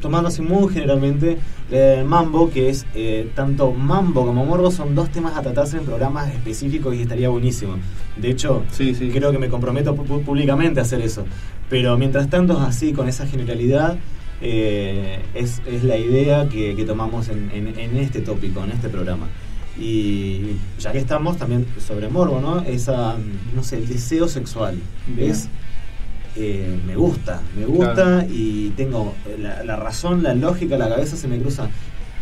Tomando 0.00 0.28
así 0.28 0.42
muy 0.42 0.72
generalmente, 0.72 1.38
el 1.70 2.04
mambo, 2.04 2.50
que 2.50 2.68
es 2.70 2.86
eh, 2.94 3.30
tanto 3.34 3.72
mambo 3.72 4.24
como 4.26 4.44
morbo, 4.46 4.70
son 4.70 4.94
dos 4.94 5.10
temas 5.10 5.36
a 5.36 5.42
tratarse 5.42 5.76
en 5.76 5.84
programas 5.84 6.30
específicos 6.32 6.94
y 6.96 7.02
estaría 7.02 7.28
buenísimo. 7.28 7.74
De 8.16 8.30
hecho, 8.30 8.64
Sí, 8.72 8.94
sí. 8.94 9.10
creo 9.10 9.30
que 9.30 9.38
me 9.38 9.48
comprometo 9.48 9.94
públicamente 9.94 10.80
a 10.80 10.82
hacer 10.84 11.00
eso. 11.02 11.24
Pero 11.68 11.96
mientras 11.98 12.28
tanto 12.30 12.58
así, 12.58 12.92
con 12.92 13.08
esa 13.08 13.26
generalidad, 13.26 13.96
eh, 14.40 15.20
es, 15.34 15.60
es 15.66 15.84
la 15.84 15.96
idea 15.98 16.48
que, 16.48 16.74
que 16.74 16.84
tomamos 16.84 17.28
en, 17.28 17.50
en- 17.52 17.78
en 17.78 17.96
este 17.98 18.20
tópico, 18.20 18.64
en 18.64 18.72
este 18.72 18.88
programa. 18.88 19.28
Y 19.78 20.56
ya 20.78 20.92
que 20.92 20.98
estamos 20.98 21.36
también 21.36 21.66
sobre 21.86 22.08
morbo, 22.08 22.40
¿no? 22.40 22.60
Esa, 22.62 23.16
no 23.54 23.62
sé, 23.62 23.76
el 23.78 23.86
deseo 23.88 24.28
sexual. 24.28 24.78
Bien. 25.06 25.30
Es 25.30 25.48
eh, 26.36 26.78
me 26.86 26.94
gusta, 26.96 27.40
me 27.56 27.64
gusta 27.66 27.94
Claro. 27.94 28.26
y 28.30 28.70
tengo 28.76 29.14
la, 29.38 29.62
la 29.64 29.76
razón, 29.76 30.22
la 30.22 30.34
lógica, 30.34 30.76
la 30.78 30.88
cabeza 30.88 31.16
se 31.16 31.28
me 31.28 31.38
cruza 31.38 31.68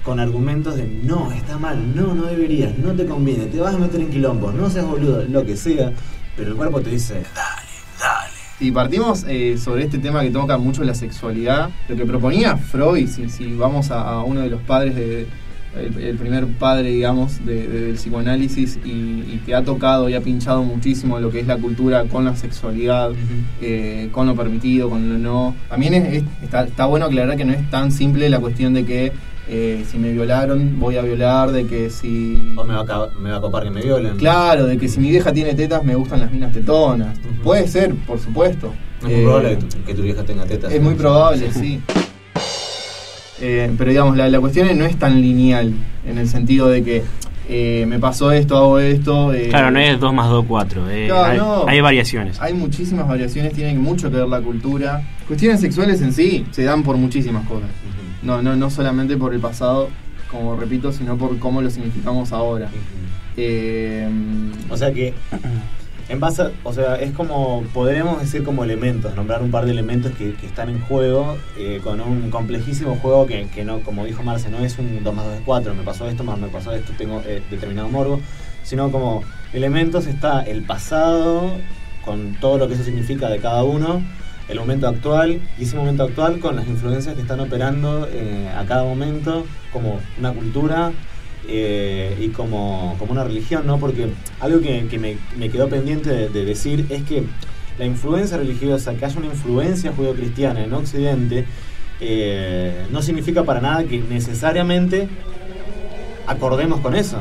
con 0.05 0.21
argumentos 0.21 0.77
de 0.77 0.87
no, 1.05 1.31
está 1.33 1.59
mal, 1.59 1.94
no, 1.94 2.14
no 2.14 2.25
deberías, 2.25 2.79
no 2.79 2.92
te 2.92 3.05
conviene, 3.05 3.47
te 3.47 3.61
vas 3.61 3.75
a 3.75 3.79
meter 3.79 4.01
en 4.01 4.11
quilombos, 4.11 4.55
no 4.55 4.71
seas 4.71 4.87
boludo, 4.87 5.25
lo 5.29 5.44
que 5.44 5.57
sea, 5.57 5.92
pero 6.37 6.51
el 6.51 6.57
cuerpo 6.57 6.81
te 6.81 6.90
dice, 6.90 7.14
dale, 7.14 7.68
dale. 8.01 8.33
Y 8.61 8.71
partimos 8.73 9.25
eh, 9.29 9.57
sobre 9.59 9.85
este 9.85 9.99
tema 9.99 10.23
que 10.23 10.31
toca 10.31 10.57
mucho 10.59 10.83
la 10.83 10.94
sexualidad. 10.94 11.71
Lo 11.88 11.94
que 11.94 12.05
proponía 12.05 12.57
Freud, 12.57 13.09
si, 13.09 13.29
si 13.29 13.55
vamos 13.55 13.90
a, 13.92 14.01
a 14.03 14.25
uno 14.25 14.40
de 14.40 14.51
los 14.51 14.61
padres 14.62 14.97
de. 14.97 15.27
El, 15.76 16.02
el 16.02 16.16
primer 16.16 16.46
padre, 16.46 16.90
digamos, 16.90 17.44
de- 17.44 17.68
de- 17.68 17.81
del 17.87 17.94
psicoanálisis 17.96 18.78
y, 18.85 18.88
y 18.90 19.42
que 19.44 19.54
ha 19.54 19.62
tocado 19.62 20.09
y 20.09 20.14
ha 20.14 20.20
pinchado 20.20 20.62
muchísimo 20.64 21.20
lo 21.20 21.31
que 21.31 21.40
es 21.40 21.46
la 21.46 21.57
cultura 21.57 22.04
con 22.04 22.24
la 22.24 22.35
sexualidad, 22.37 23.11
eh, 23.61 24.09
con 24.11 24.26
lo 24.26 24.35
permitido, 24.35 24.88
con 24.90 25.09
lo 25.12 25.18
no. 25.18 25.54
También 25.68 25.94
es- 25.94 26.14
es- 26.14 26.24
está, 26.42 26.64
está 26.64 26.87
bueno 26.87 27.07
aclarar 27.07 27.37
que 27.37 27.44
no 27.44 27.52
es 27.52 27.70
tan 27.70 27.92
simple 27.92 28.28
la 28.31 28.40
cuestión 28.40 28.74
de 28.74 28.85
que 28.85 29.12
eh, 29.50 29.85
si 29.90 29.98
me 29.98 30.12
violaron, 30.12 30.78
voy 30.78 30.96
a 30.96 31.02
violar, 31.02 31.52
de 31.52 31.66
que 31.66 31.88
si. 31.88 32.52
O 32.57 32.64
me 32.64 32.74
va, 32.74 32.81
a, 32.81 33.18
me 33.18 33.31
va 33.31 33.37
a 33.37 33.40
copar 33.40 33.62
que 33.64 33.70
me 33.70 33.81
violen. 33.81 34.16
Claro, 34.16 34.66
de 34.66 34.76
que 34.76 34.88
si 34.88 35.00
mi 35.00 35.09
vieja 35.11 35.33
tiene 35.33 35.54
tetas, 35.54 35.83
me 35.85 35.94
gustan 35.94 36.20
las 36.20 36.31
minas 36.31 36.52
tetonas. 36.52 37.18
Puede 37.42 37.66
ser, 37.66 37.94
por 37.94 38.18
supuesto. 38.18 38.74
Es 39.00 39.04
muy 39.04 39.14
Eh, 39.14 39.22
probable 39.22 39.48
que 39.50 39.57
tu, 39.64 39.85
que 39.85 39.94
tu 39.94 40.02
vieja 40.02 40.22
tenga 40.24 40.44
tetas. 40.44 40.70
es 40.72 40.83
muy 40.83 40.94
probable, 40.94 41.50
sí. 41.52 41.81
Eh, 43.40 43.70
pero 43.79 43.90
digamos, 43.90 44.16
la, 44.16 44.29
la 44.29 44.40
cuestión 44.40 44.77
no 44.79 44.85
es 44.85 44.96
tan 44.98 45.20
lineal, 45.20 45.72
en 46.07 46.18
el 46.18 46.29
sentido 46.29 46.68
de 46.68 46.83
que 46.83 47.03
eh, 47.48 47.85
me 47.88 47.98
pasó 47.98 48.33
esto, 48.33 48.57
hago 48.57 48.79
esto. 48.79 49.33
eh, 49.33 49.48
Claro, 49.48 49.70
no 49.70 49.79
es 49.79 49.98
2 50.01 50.12
más 50.12 50.29
2, 50.29 50.44
4. 50.48 50.90
eh, 50.90 51.07
Claro, 51.09 51.24
hay, 51.24 51.38
no. 51.38 51.64
hay 51.68 51.81
variaciones. 51.81 52.40
Hay 52.40 52.53
muchísimas 52.55 53.07
variaciones, 53.09 53.53
tiene 53.55 53.74
mucho 53.79 54.11
que 54.11 54.16
ver 54.18 54.29
la 54.29 54.40
cultura. 54.40 55.03
Cuestiones 55.27 55.61
sexuales 55.61 56.01
en 56.03 56.12
sí 56.12 56.44
se 56.51 56.64
dan 56.64 56.83
por 56.83 56.96
muchísimas 56.96 57.46
cosas. 57.46 57.68
No, 58.22 58.42
no, 58.42 58.57
no 58.57 58.68
solamente 58.70 59.16
por 59.16 59.33
el 59.33 59.40
pasado, 59.40 59.88
como 60.31 60.57
repito, 60.57 60.92
sino 60.92 61.16
por 61.16 61.38
cómo 61.38 61.62
lo 61.62 61.70
significamos 61.70 62.33
ahora. 62.33 62.66
Ujú. 62.66 62.74
Eh, 63.37 64.09
O 64.68 64.77
sea 64.77 64.92
que, 64.92 65.14
en 66.09 66.21
base, 66.21 66.42
a- 66.42 66.51
o 66.64 66.73
sea, 66.73 66.97
es 66.97 67.12
como, 67.12 67.62
podríamos 67.75 68.21
decir 68.21 68.42
como 68.42 68.64
elementos, 68.64 69.14
nombrar 69.14 69.42
un 69.42 69.51
par 69.51 69.66
de 69.66 69.73
elementos 69.73 70.12
que, 70.12 70.35
están 70.42 70.71
en 70.71 70.81
juego 70.81 71.37
eh, 71.59 71.81
con 71.85 72.01
un 72.01 72.31
complejísimo 72.31 72.97
juego 72.97 73.27
que, 73.27 73.49
que 73.49 73.64
no, 73.64 73.81
como 73.81 74.05
dijo 74.05 74.23
Marce, 74.23 74.49
no 74.51 74.59
es 74.59 74.79
un 74.79 75.05
2 75.05 75.14
más 75.14 75.27
2 75.27 75.35
es 75.35 75.42
4, 75.44 75.75
me 75.75 75.83
pasó 75.83 76.09
esto, 76.09 76.25
más 76.25 76.38
me 76.38 76.49
pasó 76.49 76.73
esto, 76.73 76.92
tengo 76.97 77.23
eh, 77.27 77.42
determinado 77.51 77.88
morbo, 77.88 78.21
sino 78.62 78.90
como 78.90 79.23
elementos 79.53 80.07
está 80.07 80.42
el 80.42 80.62
pasado, 80.62 81.53
con 82.05 82.35
todo 82.40 82.57
lo 82.57 82.68
que 82.68 82.75
eso 82.75 82.85
significa 82.85 83.29
de 83.29 83.38
cada 83.38 83.62
uno, 83.64 84.03
el 84.49 84.59
momento 84.59 84.88
actual, 84.88 85.40
y 85.59 85.64
ese 85.64 85.77
momento 85.77 86.05
actual 86.05 86.40
con 86.40 86.57
las 86.57 86.66
influencias 86.66 87.14
que 87.14 87.21
están 87.21 87.40
operando 87.40 88.09
eh, 88.11 88.51
a 88.57 88.64
cada 88.64 88.83
momento, 88.83 89.44
como 89.73 90.01
una 90.18 90.33
cultura, 90.33 90.92
eh, 91.46 92.16
y 92.20 92.29
como, 92.29 92.96
como 92.98 93.12
una 93.12 93.24
religión, 93.24 93.66
¿no? 93.66 93.79
Porque 93.79 94.09
algo 94.40 94.61
que, 94.61 94.87
que 94.88 94.98
me, 94.98 95.16
me 95.37 95.51
quedó 95.51 95.68
pendiente 95.68 96.11
de, 96.11 96.29
de 96.29 96.44
decir 96.44 96.87
es 96.90 97.03
que 97.05 97.24
la 97.79 97.87
influencia 97.87 98.37
religiosa, 98.37 98.94
que 98.94 99.05
haya 99.05 99.18
una 99.18 99.29
influencia 99.29 99.92
judeocristiana 99.92 100.64
en 100.64 100.72
Occidente, 100.72 101.44
eh, 102.01 102.87
no 102.90 103.03
significa 103.03 103.44
para 103.44 103.61
nada 103.61 103.85
que 103.85 103.98
necesariamente 104.01 105.09
acordemos 106.27 106.81
con 106.81 106.94
eso. 106.94 107.18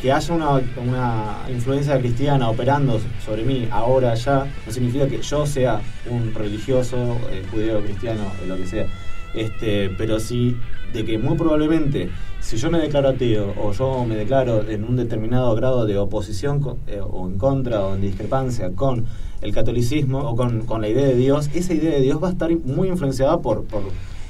Que 0.00 0.10
haya 0.10 0.34
una, 0.34 0.60
una 0.76 1.36
influencia 1.48 1.96
cristiana 1.98 2.50
operando 2.50 3.00
sobre 3.24 3.44
mí 3.44 3.68
ahora 3.70 4.14
ya, 4.14 4.46
no 4.66 4.72
significa 4.72 5.06
que 5.06 5.22
yo 5.22 5.46
sea 5.46 5.80
un 6.10 6.34
religioso, 6.34 7.20
eh, 7.30 7.44
judeo, 7.52 7.80
cristiano, 7.82 8.32
lo 8.48 8.56
que 8.56 8.66
sea. 8.66 8.86
Este, 9.34 9.88
pero 9.90 10.18
sí 10.18 10.56
de 10.92 11.04
que 11.04 11.18
muy 11.18 11.38
probablemente 11.38 12.10
si 12.42 12.56
yo 12.56 12.70
me 12.70 12.78
declaro 12.78 13.08
ateo 13.08 13.54
o 13.62 13.72
yo 13.72 14.04
me 14.04 14.16
declaro 14.16 14.68
en 14.68 14.84
un 14.84 14.96
determinado 14.96 15.54
grado 15.54 15.86
de 15.86 15.96
oposición 15.96 16.78
eh, 16.86 17.00
o 17.00 17.26
en 17.28 17.38
contra 17.38 17.86
o 17.86 17.94
en 17.94 18.02
discrepancia 18.02 18.72
con 18.74 19.06
el 19.40 19.54
catolicismo 19.54 20.18
o 20.18 20.36
con, 20.36 20.66
con 20.66 20.82
la 20.82 20.88
idea 20.88 21.06
de 21.06 21.14
Dios, 21.14 21.48
esa 21.54 21.72
idea 21.72 21.92
de 21.92 22.00
Dios 22.00 22.22
va 22.22 22.28
a 22.28 22.32
estar 22.32 22.50
muy 22.50 22.88
influenciada 22.88 23.40
por, 23.40 23.64
por, 23.64 23.82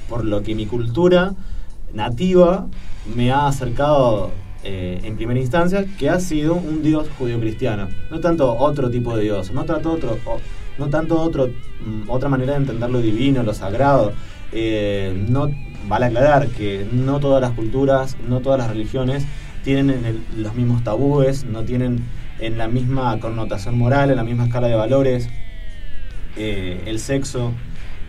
por 0.07 0.23
lo 0.23 0.41
que 0.43 0.55
mi 0.55 0.67
cultura 0.67 1.33
nativa 1.93 2.67
me 3.15 3.31
ha 3.31 3.47
acercado 3.47 4.31
eh, 4.63 5.01
en 5.03 5.17
primera 5.17 5.39
instancia, 5.39 5.85
que 5.99 6.09
ha 6.09 6.19
sido 6.19 6.55
un 6.55 6.83
Dios 6.83 7.07
judío-cristiano. 7.17 7.89
No 8.09 8.21
tanto 8.21 8.55
otro 8.55 8.89
tipo 8.89 9.15
de 9.15 9.23
Dios, 9.23 9.51
no 9.51 9.65
tanto 9.65 9.91
otro, 9.91 10.17
no 10.77 10.89
tanto 10.89 11.29
mm, 11.29 12.09
otra 12.09 12.29
manera 12.29 12.53
de 12.53 12.59
entender 12.59 12.89
lo 12.89 13.01
divino, 13.01 13.43
lo 13.43 13.53
sagrado. 13.53 14.13
Eh, 14.53 15.25
no 15.27 15.49
vale 15.87 16.05
aclarar 16.05 16.47
que 16.47 16.85
no 16.91 17.19
todas 17.19 17.41
las 17.41 17.51
culturas, 17.51 18.17
no 18.27 18.39
todas 18.39 18.59
las 18.59 18.69
religiones 18.69 19.25
tienen 19.63 19.89
en 19.89 20.05
el- 20.05 20.21
los 20.37 20.55
mismos 20.55 20.83
tabúes, 20.83 21.45
no 21.45 21.63
tienen 21.63 21.99
en 22.39 22.57
la 22.57 22.67
misma 22.67 23.19
connotación 23.19 23.77
moral, 23.77 24.09
en 24.09 24.17
la 24.17 24.23
misma 24.23 24.45
escala 24.45 24.67
de 24.67 24.75
valores, 24.75 25.29
eh, 26.35 26.81
el 26.85 26.99
sexo, 26.99 27.51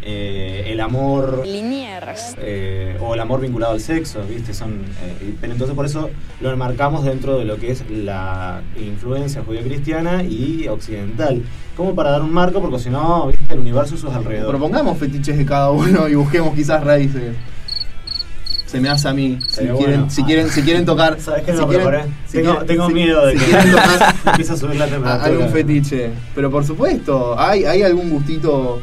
eh, 0.07 0.65
el 0.69 0.81
amor, 0.81 1.43
Linieres. 1.47 2.35
eh, 2.39 2.97
o 3.01 3.15
el 3.15 3.21
amor 3.21 3.41
vinculado 3.41 3.73
al 3.73 3.81
sexo, 3.81 4.23
¿viste? 4.29 4.53
Son, 4.53 4.73
eh, 4.73 5.35
pero 5.41 5.53
entonces 5.53 5.75
por 5.77 5.87
eso 5.87 6.11
lo 6.41 6.51
enmarcamos 6.53 7.05
dentro 7.05 7.39
de 7.39 7.45
lo 7.45 7.57
que 7.57 7.71
es 7.71 7.85
la 7.91 8.61
influencia 8.79 9.43
judío-cristiana 9.43 10.23
y 10.25 10.67
occidental. 10.69 11.43
Como 11.77 11.95
para 11.95 12.11
dar 12.11 12.23
un 12.23 12.33
marco, 12.33 12.61
porque 12.61 12.79
si 12.79 12.91
no, 12.91 13.29
¿viste? 13.29 13.55
El 13.55 13.61
universo 13.61 13.95
y 13.95 13.99
sus 13.99 14.13
alrededores. 14.13 14.51
Propongamos 14.51 14.99
fetiches 14.99 15.39
de 15.39 15.47
cada 15.47 15.71
uno 15.71 16.09
y 16.09 16.15
busquemos 16.15 16.55
quizás 16.55 16.83
raíces. 16.85 17.35
Se 18.75 18.81
me 18.81 18.89
hace 18.89 19.07
a 19.07 19.15
mí. 19.15 19.39
Si 19.47 19.61
quieren, 19.61 19.77
bueno. 19.77 20.11
si 20.11 20.23
quieren, 20.25 20.51
si 20.51 20.63
quieren 20.63 20.85
tocar. 20.85 21.17
¿Sabes 21.21 21.45
qué 21.45 21.53
si 21.53 21.59
no 21.59 21.69
quieren- 21.69 21.87
preparé? 21.87 22.11
si 22.27 22.39
tengo 22.39 22.51
quieren- 22.53 22.67
tengo 22.67 22.89
miedo 22.91 23.27
de 23.27 23.33
si 23.35 23.39
que 23.39 23.45
quieren 23.45 23.71
tocar 23.71 24.15
empiece 24.27 24.53
a 24.53 24.57
subir 24.57 24.77
la 24.81 24.87
temperatura. 24.89 25.25
algún 25.25 25.49
fetiche. 25.51 26.11
Pero 26.35 26.51
por 26.51 26.65
supuesto, 26.65 27.39
hay, 27.39 27.65
hay 27.67 27.83
algún 27.83 28.11
gustito 28.11 28.83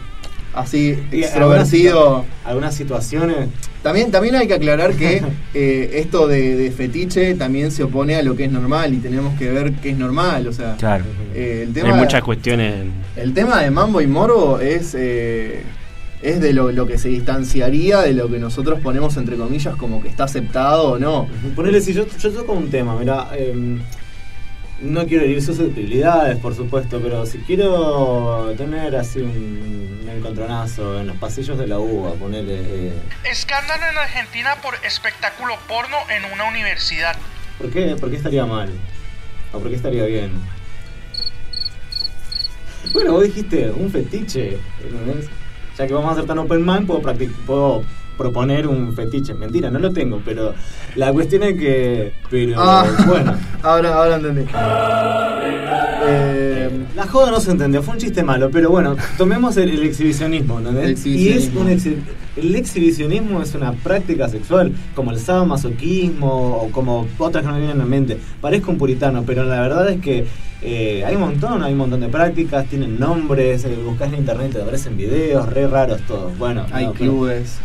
así 0.53 0.97
extrovertido. 1.11 2.07
Algunas, 2.15 2.45
algunas 2.45 2.75
situaciones. 2.75 3.49
También, 3.83 4.11
también 4.11 4.35
hay 4.35 4.47
que 4.47 4.53
aclarar 4.53 4.93
que 4.93 5.21
eh, 5.53 5.91
esto 5.95 6.27
de, 6.27 6.55
de 6.55 6.71
fetiche 6.71 7.33
también 7.35 7.71
se 7.71 7.83
opone 7.83 8.15
a 8.15 8.21
lo 8.23 8.35
que 8.37 8.45
es 8.45 8.51
normal 8.51 8.93
y 8.93 8.97
tenemos 8.99 9.37
que 9.37 9.49
ver 9.51 9.73
qué 9.73 9.89
es 9.89 9.97
normal. 9.97 10.47
O 10.47 10.53
sea, 10.53 10.75
Claro. 10.77 11.03
eh, 11.35 11.65
el 11.67 11.73
tema 11.73 11.89
Hay 11.95 11.99
muchas 11.99 12.21
cuestiones. 12.23 12.85
El 13.17 13.33
tema 13.33 13.61
de 13.61 13.71
Mambo 13.71 13.99
y 13.99 14.07
Morbo 14.07 14.59
es, 14.61 14.95
eh, 14.97 15.63
es 16.21 16.39
de 16.39 16.53
lo, 16.53 16.71
lo 16.71 16.85
que 16.85 16.97
se 16.97 17.09
distanciaría 17.09 18.01
de 18.01 18.13
lo 18.13 18.29
que 18.29 18.37
nosotros 18.39 18.79
ponemos 18.81 19.17
entre 19.17 19.35
comillas 19.37 19.75
como 19.75 20.01
que 20.01 20.07
está 20.09 20.25
aceptado 20.25 20.91
o 20.91 20.99
no. 20.99 21.27
Ponele, 21.55 21.81
si 21.81 21.93
yo, 21.93 22.05
yo 22.07 22.31
toco 22.31 22.53
un 22.53 22.69
tema, 22.69 22.95
mira, 22.95 23.29
no 24.81 25.05
quiero 25.05 25.23
herir 25.25 25.41
susceptibilidades, 25.43 26.37
por 26.39 26.55
supuesto, 26.55 26.99
pero 27.01 27.25
si 27.25 27.37
quiero 27.39 28.53
tener 28.57 28.95
así 28.95 29.19
un, 29.19 29.99
un 30.03 30.09
encontronazo 30.09 30.99
en 30.99 31.07
los 31.07 31.17
pasillos 31.17 31.57
de 31.59 31.67
la 31.67 31.77
UBA, 31.79 32.13
ponele. 32.13 32.55
eh, 32.87 32.93
Escándalo 33.29 33.83
en 33.91 33.97
Argentina 33.97 34.55
por 34.63 34.73
espectáculo 34.85 35.53
porno 35.67 35.97
en 36.09 36.31
una 36.33 36.45
universidad. 36.49 37.15
¿por, 37.59 37.69
qué, 37.69 37.95
¿Por 37.99 38.09
qué 38.09 38.15
estaría 38.17 38.45
mal? 38.45 38.69
¿O 39.53 39.59
por 39.59 39.69
qué 39.69 39.75
estaría 39.75 40.05
bien? 40.05 40.31
Bueno, 42.93 43.11
vos 43.13 43.23
dijiste 43.23 43.69
un 43.69 43.91
fetiche, 43.91 44.57
¿entendés? 44.83 45.29
Ya 45.81 45.87
que 45.87 45.93
vamos 45.95 46.09
a 46.09 46.13
hacer 46.13 46.25
tan 46.25 46.37
open 46.37 46.63
mind, 46.63 46.85
puedo, 46.85 47.01
puedo 47.47 47.81
proponer 48.17 48.67
un 48.67 48.93
fetiche. 48.93 49.33
Mentira, 49.33 49.71
no 49.71 49.79
lo 49.79 49.91
tengo, 49.91 50.21
pero 50.23 50.53
la 50.95 51.11
cuestión 51.11 51.41
es 51.41 51.57
que. 51.57 52.13
Pero 52.29 52.55
Ah. 52.61 52.85
bueno. 53.07 53.35
Ahora, 53.63 53.95
ahora 53.95 54.15
entendí. 54.17 54.41
Eh, 56.03 56.69
La 56.95 57.07
joda 57.07 57.31
no 57.31 57.39
se 57.39 57.51
entendió, 57.51 57.81
fue 57.81 57.93
un 57.95 57.99
chiste 57.99 58.21
malo, 58.23 58.49
pero 58.51 58.69
bueno, 58.69 58.95
tomemos 59.17 59.55
el, 59.57 59.69
el 59.69 59.83
exhibicionismo, 59.83 60.59
¿entendés? 60.59 60.83
El 60.85 60.91
exhibicionismo. 60.91 61.69
Y 61.69 61.73
es 61.73 61.85
un 61.85 61.93
exhi- 61.93 61.97
el 62.37 62.55
exhibicionismo 62.55 63.41
es 63.41 63.55
una 63.55 63.71
práctica 63.73 64.27
sexual, 64.29 64.71
como 64.95 65.11
el 65.11 65.19
sadomasoquismo 65.19 66.27
o 66.57 66.71
como 66.71 67.07
otras 67.17 67.43
que 67.43 67.47
no 67.47 67.53
me 67.55 67.59
vienen 67.61 67.77
a 67.81 67.83
la 67.83 67.89
mente. 67.89 68.17
Parezco 68.39 68.71
un 68.71 68.77
puritano, 68.77 69.23
pero 69.25 69.43
la 69.43 69.61
verdad 69.61 69.89
es 69.89 70.01
que 70.01 70.25
eh, 70.61 71.03
hay 71.05 71.15
un 71.15 71.21
montón, 71.21 71.63
hay 71.63 71.71
un 71.73 71.79
montón 71.79 71.99
de 72.01 72.07
prácticas, 72.09 72.65
tienen 72.67 72.99
nombres, 72.99 73.65
eh, 73.65 73.75
buscas 73.83 74.09
en 74.13 74.19
internet 74.19 74.47
y 74.51 74.53
te 74.55 74.61
aparecen 74.61 74.95
videos, 74.97 75.47
re 75.49 75.67
raros 75.67 76.01
todos. 76.07 76.37
Bueno, 76.37 76.65
hay 76.71 76.85
no, 76.85 76.93
pero- 76.93 77.11
clubes. 77.11 77.57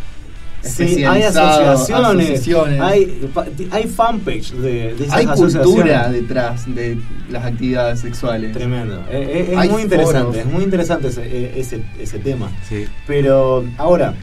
Sí, 0.63 1.05
hay 1.05 1.23
asociaciones, 1.23 2.31
asociaciones. 2.31 2.81
hay, 2.81 3.31
hay 3.71 3.85
fanpage 3.87 4.51
de, 4.53 4.95
de 4.95 5.05
esas 5.05 5.17
Hay 5.17 5.27
cultura 5.27 6.09
detrás 6.11 6.75
de 6.75 6.99
las 7.31 7.45
actividades 7.45 8.01
sexuales. 8.01 8.53
Tremendo. 8.53 9.01
Eh, 9.09 9.55
es 9.57 9.71
muy 9.71 9.83
interesante, 9.83 10.19
foros. 10.23 10.37
es 10.39 10.47
muy 10.47 10.65
interesante 10.65 11.09
ese, 11.09 11.61
ese, 11.61 11.83
ese 12.01 12.19
tema. 12.19 12.51
Sí. 12.69 12.85
Pero 13.07 13.65
ahora, 13.79 14.15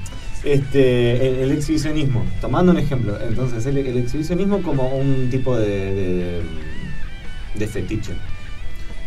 este, 0.43 1.29
el, 1.29 1.35
el 1.49 1.51
exhibicionismo, 1.53 2.25
tomando 2.41 2.73
un 2.73 2.79
ejemplo, 2.79 3.17
entonces 3.25 3.65
el, 3.65 3.77
el 3.77 3.97
exhibicionismo 3.99 4.61
como 4.63 4.89
un 4.97 5.29
tipo 5.29 5.55
de, 5.57 5.67
de, 5.69 6.41
de 7.55 7.67
fetiche. 7.67 8.11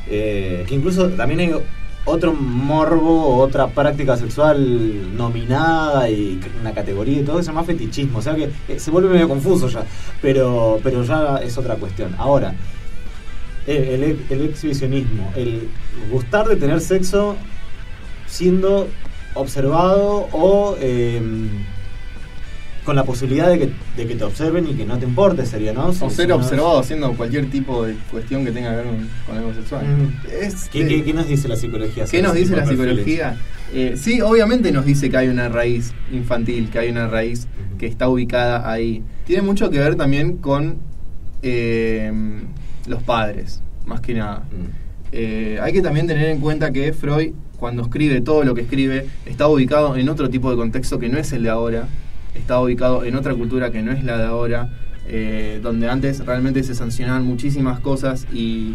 Eh, 0.08 0.64
que 0.68 0.74
incluso 0.74 1.08
también 1.10 1.40
hay 1.40 1.52
otro 2.04 2.32
morbo, 2.32 3.38
otra 3.38 3.66
práctica 3.66 4.16
sexual 4.16 5.16
nominada 5.16 6.08
y 6.08 6.40
una 6.60 6.72
categoría 6.72 7.20
y 7.20 7.24
todo, 7.24 7.38
que 7.38 7.42
se 7.42 7.48
llama 7.48 7.64
fetichismo. 7.64 8.18
O 8.18 8.22
sea 8.22 8.34
que 8.34 8.50
eh, 8.68 8.78
se 8.78 8.90
vuelve 8.90 9.10
medio 9.10 9.28
confuso 9.28 9.68
ya, 9.68 9.84
pero, 10.22 10.80
pero 10.82 11.02
ya 11.02 11.38
es 11.38 11.58
otra 11.58 11.74
cuestión. 11.74 12.14
Ahora, 12.18 12.54
el, 13.66 14.16
exhibicionismo, 14.30 15.32
el 15.34 15.68
gustar 16.10 16.46
de 16.46 16.56
tener 16.56 16.80
sexo 16.80 17.36
siendo 18.26 18.88
observado 19.34 20.28
o 20.32 20.76
eh, 20.80 21.20
con 22.86 22.96
la 22.96 23.04
posibilidad 23.04 23.50
de 23.50 23.58
que, 23.58 23.70
de 23.96 24.06
que 24.06 24.14
te 24.14 24.24
observen 24.24 24.66
y 24.68 24.74
que 24.74 24.86
no 24.86 24.96
te 24.98 25.04
importe, 25.04 25.44
sería, 25.44 25.72
¿no? 25.74 25.92
Si- 25.92 26.02
O 26.04 26.08
si 26.08 26.16
ser 26.16 26.28
no- 26.28 26.36
observado 26.36 26.78
haciendo 26.78 27.12
cualquier 27.14 27.50
tipo 27.50 27.84
de 27.84 27.96
cuestión 28.10 28.44
que 28.44 28.52
tenga 28.52 28.70
que 28.70 28.76
ver 28.76 28.86
con, 29.26 29.36
algo 29.36 29.52
sexual. 29.52 29.84
Mm. 29.84 30.28
¿Qué, 30.72 30.84
de- 30.84 30.88
qué- 30.88 31.04
qué 31.04 31.12
nos 31.12 31.26
dice 31.28 31.48
la 31.48 31.56
psicología? 31.56 32.04
¿Qué 32.10 32.22
nos 32.22 32.32
dice 32.32 32.54
tipo 32.54 32.60
la 32.60 32.64
perfiles? 32.64 32.88
psicología? 33.04 33.36
Eh, 33.74 33.94
sí, 33.96 34.20
obviamente 34.22 34.70
nos 34.72 34.86
dice 34.86 35.10
que 35.10 35.16
hay 35.18 35.28
una 35.28 35.48
raíz 35.48 35.92
infantil, 36.12 36.70
que 36.70 36.78
hay 36.78 36.88
una 36.90 37.08
raíz 37.08 37.48
que 37.78 37.86
está 37.86 38.08
ubicada 38.08 38.70
ahí. 38.70 39.02
Tiene 39.26 39.42
mucho 39.42 39.68
que 39.68 39.78
ver 39.80 39.96
también 39.96 40.36
con 40.38 40.76
eh, 41.42 42.12
los 42.86 43.02
padres, 43.02 43.60
más 43.84 44.00
que 44.00 44.14
nada. 44.14 44.38
Mm. 44.50 44.86
Eh, 45.12 45.58
hay 45.60 45.72
que 45.72 45.82
también 45.82 46.06
tener 46.06 46.28
en 46.28 46.40
cuenta 46.40 46.70
que 46.72 46.92
Freud, 46.92 47.32
cuando 47.58 47.82
escribe 47.82 48.20
todo 48.20 48.44
lo 48.44 48.54
que 48.54 48.62
escribe, 48.62 49.06
está 49.24 49.48
ubicado 49.48 49.96
en 49.96 50.08
otro 50.08 50.28
tipo 50.30 50.50
de 50.50 50.56
contexto 50.56 50.98
que 50.98 51.08
no 51.08 51.18
es 51.18 51.32
el 51.32 51.42
de 51.44 51.48
ahora, 51.50 51.88
está 52.36 52.60
ubicado 52.60 53.04
en 53.04 53.16
otra 53.16 53.34
cultura 53.34 53.70
que 53.70 53.82
no 53.82 53.92
es 53.92 54.04
la 54.04 54.18
de 54.18 54.24
ahora, 54.24 54.68
eh, 55.08 55.60
donde 55.62 55.88
antes 55.88 56.24
realmente 56.24 56.62
se 56.62 56.74
sancionaban 56.74 57.24
muchísimas 57.24 57.80
cosas 57.80 58.26
y, 58.32 58.74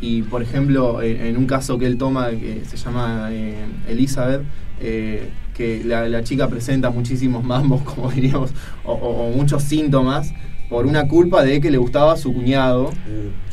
y, 0.00 0.22
por 0.22 0.42
ejemplo, 0.42 1.02
en, 1.02 1.20
en 1.26 1.36
un 1.36 1.46
caso 1.46 1.78
que 1.78 1.86
él 1.86 1.96
toma, 1.98 2.30
que 2.30 2.62
se 2.66 2.76
llama 2.76 3.28
eh, 3.30 3.56
Elizabeth, 3.88 4.42
eh, 4.80 5.28
que 5.54 5.82
la, 5.84 6.08
la 6.08 6.22
chica 6.22 6.48
presenta 6.48 6.90
muchísimos 6.90 7.42
mambos, 7.44 7.82
como 7.94 8.10
diríamos, 8.10 8.50
o, 8.84 8.92
o- 8.92 9.28
o 9.28 9.30
muchos 9.32 9.62
síntomas, 9.62 10.32
por 10.68 10.84
una 10.86 11.06
culpa 11.06 11.42
de 11.44 11.60
que 11.60 11.70
le 11.70 11.78
gustaba 11.78 12.12
a 12.12 12.16
su 12.16 12.32
cuñado. 12.34 12.90
Mm, 12.90 13.46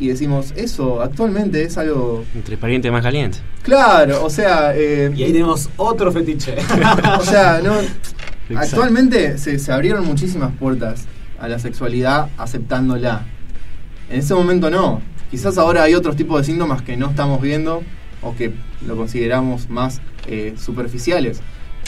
Y 0.00 0.08
decimos, 0.08 0.52
eso 0.54 1.00
actualmente 1.02 1.62
es 1.64 1.76
algo... 1.78 2.24
Entre 2.34 2.56
parientes 2.56 2.92
más 2.92 3.02
calientes. 3.02 3.42
Claro, 3.62 4.24
o 4.24 4.30
sea... 4.30 4.72
eh, 4.76 5.10
Y 5.16 5.24
ahí 5.24 5.32
tenemos 5.32 5.68
otro 5.76 6.12
fetiche. 6.12 6.54
o 7.18 7.24
sea, 7.24 7.60
no, 7.64 7.72
actualmente 8.56 9.38
se, 9.38 9.58
se 9.58 9.72
abrieron 9.72 10.06
muchísimas 10.06 10.52
puertas 10.52 11.04
a 11.40 11.48
la 11.48 11.58
sexualidad 11.58 12.28
aceptándola. 12.38 13.26
En 14.10 14.20
ese 14.20 14.34
momento 14.34 14.70
no. 14.70 15.02
Quizás 15.30 15.58
ahora 15.58 15.82
hay 15.82 15.94
otros 15.94 16.16
tipos 16.16 16.40
de 16.40 16.44
síntomas 16.44 16.82
que 16.82 16.96
no 16.96 17.10
estamos 17.10 17.40
viendo 17.42 17.82
o 18.22 18.34
que 18.34 18.52
lo 18.86 18.96
consideramos 18.96 19.68
más 19.68 20.00
eh, 20.26 20.54
superficiales. 20.58 21.40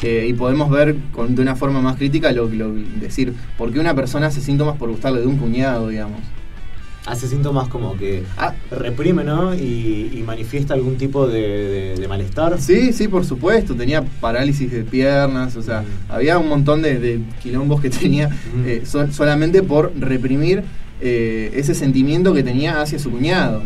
Y 0.02 0.32
podemos 0.32 0.70
ver 0.70 0.96
con, 1.12 1.34
de 1.34 1.42
una 1.42 1.56
forma 1.56 1.82
más 1.82 1.96
crítica 1.96 2.32
lo, 2.32 2.48
lo- 2.48 2.72
decir 2.72 3.34
por 3.58 3.70
qué 3.70 3.80
una 3.80 3.94
persona 3.94 4.28
hace 4.28 4.40
síntomas 4.40 4.78
por 4.78 4.88
gustarle 4.88 5.20
de 5.20 5.26
un 5.26 5.36
cuñado, 5.36 5.88
digamos. 5.88 6.20
Hace 7.06 7.28
síntomas 7.28 7.68
como 7.68 7.96
que 7.96 8.24
Ah, 8.36 8.52
reprime, 8.70 9.24
¿no? 9.24 9.54
Y, 9.54 10.10
y 10.14 10.22
manifiesta 10.26 10.74
algún 10.74 10.96
tipo 10.96 11.26
de, 11.26 11.40
de- 11.40 11.96
de 11.96 12.08
malestar. 12.08 12.60
Sí, 12.60 12.92
sí, 12.92 13.08
por 13.08 13.24
supuesto. 13.24 13.74
Tenía 13.74 14.02
parálisis 14.20 14.70
de 14.70 14.84
piernas, 14.84 15.56
o 15.56 15.62
sea, 15.62 15.80
Mm. 15.80 16.12
había 16.12 16.38
un 16.38 16.48
montón 16.48 16.82
de, 16.82 16.98
de 16.98 17.20
quilombos 17.42 17.80
que 17.80 17.88
tenía 17.90 18.28
Mm. 18.28 18.66
eh, 18.66 18.82
sol- 18.84 19.12
solamente 19.12 19.62
por 19.62 19.92
reprimir 19.98 20.62
eh, 21.00 21.50
ese 21.54 21.74
sentimiento 21.74 22.34
que 22.34 22.42
tenía 22.42 22.82
hacia 22.82 22.98
su 22.98 23.10
cuñado. 23.10 23.62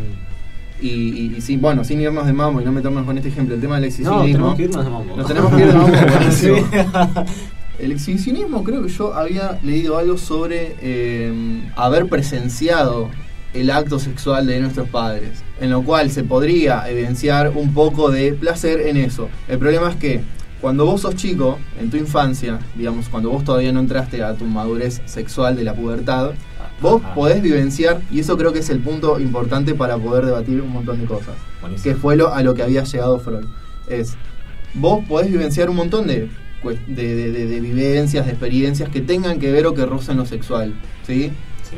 Y, 0.80 0.88
y- 0.88 1.34
y 1.36 1.40
sí, 1.40 1.56
bueno, 1.56 1.82
sin 1.82 2.00
irnos 2.00 2.26
de 2.26 2.32
mambo 2.32 2.60
y 2.60 2.64
no 2.64 2.70
meternos 2.70 3.04
con 3.04 3.16
este 3.16 3.30
ejemplo, 3.30 3.56
el 3.56 3.60
tema 3.60 3.74
del 3.74 3.82
No, 3.82 3.86
exhibicionismo. 3.88 4.32
tenemos 4.32 4.54
que 4.56 4.62
irnos 4.62 4.84
de 4.84 4.90
mambo. 4.90 5.16
Nos 5.16 5.26
tenemos 5.26 5.52
que 5.52 5.60
ir 5.60 5.66
de 5.66 5.72
mambo. 5.72 5.92
Sí. 6.30 6.48
El 7.80 7.90
exhibicionismo 7.90 8.62
creo 8.62 8.82
que 8.84 8.88
yo 8.88 9.14
había 9.14 9.58
leído 9.64 9.98
algo 9.98 10.16
sobre 10.16 10.76
eh, 10.80 11.32
haber 11.74 12.06
presenciado 12.06 13.10
el 13.54 13.70
acto 13.70 13.98
sexual 13.98 14.46
de 14.46 14.60
nuestros 14.60 14.88
padres, 14.88 15.42
en 15.60 15.70
lo 15.70 15.82
cual 15.82 16.10
se 16.10 16.24
podría 16.24 16.88
evidenciar 16.90 17.52
un 17.54 17.72
poco 17.72 18.10
de 18.10 18.32
placer 18.32 18.80
en 18.88 18.96
eso. 18.96 19.28
El 19.48 19.58
problema 19.58 19.90
es 19.90 19.96
que 19.96 20.20
cuando 20.60 20.86
vos 20.86 21.02
sos 21.02 21.14
chico, 21.16 21.58
en 21.80 21.90
tu 21.90 21.96
infancia, 21.96 22.58
digamos, 22.74 23.08
cuando 23.08 23.30
vos 23.30 23.44
todavía 23.44 23.70
no 23.72 23.80
entraste 23.80 24.22
a 24.22 24.34
tu 24.34 24.44
madurez 24.44 25.02
sexual 25.06 25.56
de 25.56 25.64
la 25.64 25.74
pubertad, 25.74 26.32
vos 26.80 27.00
podés 27.14 27.40
vivenciar, 27.42 28.00
y 28.10 28.20
eso 28.20 28.36
creo 28.36 28.52
que 28.52 28.58
es 28.58 28.70
el 28.70 28.80
punto 28.80 29.20
importante 29.20 29.74
para 29.74 29.96
poder 29.98 30.26
debatir 30.26 30.60
un 30.60 30.70
montón 30.70 31.00
de 31.00 31.06
cosas 31.06 31.34
Buenísimo. 31.60 31.94
que 31.94 32.00
fue 32.00 32.16
lo, 32.16 32.34
a 32.34 32.42
lo 32.42 32.54
que 32.54 32.62
había 32.62 32.82
llegado 32.82 33.20
Freud. 33.20 33.44
Es, 33.88 34.16
vos 34.74 35.04
podés 35.06 35.30
vivenciar 35.30 35.70
un 35.70 35.76
montón 35.76 36.06
de, 36.08 36.28
de, 36.88 37.14
de- 37.14 37.30
de- 37.30 37.46
de 37.46 37.60
vivencias, 37.60 38.24
de 38.26 38.32
experiencias 38.32 38.88
que 38.88 39.00
tengan 39.00 39.38
que 39.38 39.52
ver 39.52 39.66
o 39.66 39.74
que 39.74 39.84
rocen 39.86 40.16
lo 40.16 40.26
sexual, 40.26 40.74
¿sí? 41.06 41.30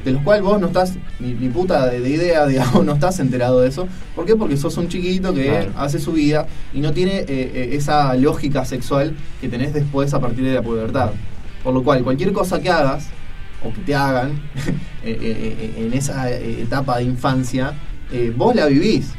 De 0.04 0.12
los 0.12 0.22
cuales 0.22 0.42
vos 0.44 0.60
no 0.60 0.68
estás 0.68 0.94
ni, 1.20 1.34
ni 1.34 1.48
puta 1.48 1.86
de, 1.86 2.00
de 2.00 2.10
idea, 2.10 2.46
digamos, 2.48 2.84
no 2.84 2.92
estás 2.94 3.18
enterado 3.20 3.60
de 3.60 3.68
eso. 3.68 3.88
¿Por 4.14 4.24
qué? 4.26 4.36
Porque 4.36 4.56
sos 4.56 4.76
un 4.76 4.88
chiquito 4.88 5.34
que 5.34 5.46
Claro. 5.46 5.72
hace 5.76 5.98
su 5.98 6.12
vida 6.12 6.46
y 6.72 6.80
no 6.80 6.92
tiene 6.92 7.20
eh, 7.20 7.26
eh, 7.28 7.68
esa 7.72 8.14
lógica 8.14 8.64
sexual 8.64 9.14
que 9.40 9.48
tenés 9.48 9.72
después 9.74 10.12
a 10.14 10.20
partir 10.20 10.44
de 10.44 10.54
la 10.54 10.62
pubertad. 10.62 11.10
Por 11.64 11.74
lo 11.74 11.82
cual, 11.82 12.02
cualquier 12.04 12.32
cosa 12.32 12.60
que 12.60 12.70
hagas, 12.70 13.06
o 13.64 13.72
que 13.72 13.80
te 13.80 13.94
hagan, 13.94 14.40
eh, 15.04 15.74
en 15.78 15.92
esa 15.92 16.30
etapa 16.30 16.98
de 16.98 17.04
infancia, 17.04 17.72
eh, 18.12 18.32
vos 18.36 18.54
la 18.54 18.66
vivís. 18.66 19.10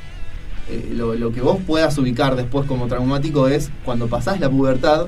Eh, 0.69 0.91
lo, 0.93 1.13
lo 1.15 1.31
que 1.31 1.41
vos 1.41 1.59
puedas 1.65 1.97
ubicar 1.97 2.35
después 2.35 2.65
como 2.67 2.87
traumático 2.87 3.47
es 3.47 3.69
cuando 3.85 4.07
pasás 4.07 4.39
la 4.39 4.49
pubertad 4.49 5.07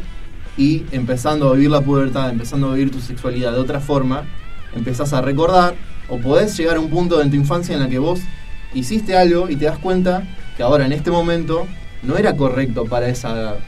y 0.58 0.84
empezando 0.92 1.50
a 1.50 1.54
vivir 1.54 1.70
la 1.72 1.82
pubertad, 1.82 2.30
empezando 2.30 2.70
a 2.70 2.74
vivir 2.76 2.92
tu 2.92 3.00
sexualidad 3.00 3.52
de 3.54 3.60
otra 3.60 3.80
forma, 3.80 4.24
empezás 4.76 5.14
a 5.14 5.22
recordar 5.22 5.76
o 6.08 6.18
podés 6.18 6.58
llegar 6.58 6.78
a 6.78 6.80
un 6.80 6.90
punto 6.90 7.22
en 7.22 7.30
tu 7.30 7.36
infancia 7.36 7.74
en 7.76 7.82
la 7.82 7.90
que 7.90 8.00
vos 8.00 8.22
hiciste 8.74 9.16
algo 9.18 9.50
y 9.50 9.56
te 9.56 9.66
das 9.66 9.78
cuenta 9.78 10.24
que 10.58 10.64
ahora 10.64 10.86
en 10.86 10.92
este 10.92 11.12
momento 11.12 11.68
no 12.04 12.18
era 12.18 12.36
correcto 12.36 12.86
para 12.86 13.08
esa 13.08 13.32
edad. 13.32 13.60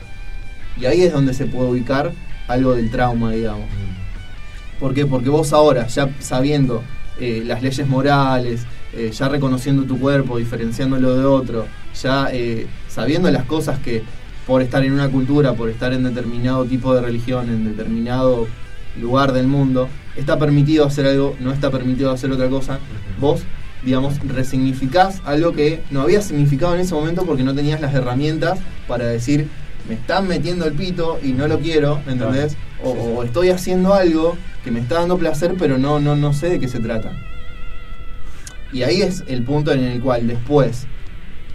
Y 0.77 0.85
ahí 0.85 1.01
es 1.01 1.13
donde 1.13 1.33
se 1.33 1.45
puede 1.45 1.69
ubicar 1.69 2.11
algo 2.47 2.75
del 2.75 2.89
trauma, 2.89 3.31
digamos. 3.31 3.67
¿Por 4.79 4.93
qué? 4.93 5.05
Porque 5.05 5.29
vos 5.29 5.53
ahora, 5.53 5.87
ya 5.87 6.09
sabiendo 6.19 6.81
eh, 7.19 7.43
las 7.45 7.61
leyes 7.61 7.87
morales, 7.87 8.65
eh, 8.93 9.11
ya 9.13 9.29
reconociendo 9.29 9.83
tu 9.83 9.99
cuerpo, 9.99 10.37
diferenciándolo 10.37 11.15
de 11.15 11.25
otro, 11.25 11.67
ya 12.01 12.29
eh, 12.31 12.67
sabiendo 12.87 13.29
las 13.29 13.45
cosas 13.45 13.79
que 13.79 14.03
por 14.47 14.61
estar 14.61 14.83
en 14.83 14.93
una 14.93 15.07
cultura, 15.09 15.53
por 15.53 15.69
estar 15.69 15.93
en 15.93 16.03
determinado 16.03 16.65
tipo 16.65 16.93
de 16.95 17.01
religión, 17.01 17.49
en 17.49 17.65
determinado 17.65 18.47
lugar 18.99 19.34
del 19.34 19.47
mundo, 19.47 19.88
está 20.15 20.38
permitido 20.38 20.86
hacer 20.86 21.06
algo, 21.06 21.36
no 21.39 21.51
está 21.51 21.71
permitido 21.71 22.12
hacer 22.12 22.32
otra 22.32 22.49
cosa, 22.49 22.80
vos, 23.19 23.43
digamos, 23.84 24.19
resignificás 24.27 25.21
algo 25.25 25.54
que 25.54 25.82
no 25.91 26.01
había 26.01 26.21
significado 26.21 26.75
en 26.75 26.82
ese 26.82 26.93
momento 26.93 27.25
porque 27.25 27.43
no 27.43 27.56
tenías 27.56 27.82
las 27.82 27.93
herramientas 27.93 28.60
para 28.88 29.06
decir, 29.06 29.47
me 29.88 29.95
están 29.95 30.27
metiendo 30.27 30.65
el 30.65 30.73
pito 30.73 31.19
y 31.23 31.32
no 31.32 31.47
lo 31.47 31.60
quiero, 31.60 31.99
¿entendés? 32.08 32.56
O, 32.84 32.91
o 32.91 33.23
estoy 33.23 33.49
haciendo 33.49 33.93
algo 33.93 34.38
que 34.63 34.71
me 34.71 34.80
está 34.80 34.95
dando 34.95 35.17
placer, 35.17 35.56
pero 35.58 35.77
no, 35.77 35.99
no, 35.99 36.15
no 36.15 36.34
sé 36.34 36.49
de 36.49 36.60
qué 36.60 36.67
se 36.67 36.80
trata. 36.80 37.12
Y 38.71 38.84
ahí 38.84 39.01
es 39.01 39.23
el 39.27 39.43
punto 39.43 39.71
en 39.71 39.84
el 39.84 40.01
cual 40.01 40.27
después, 40.27 40.86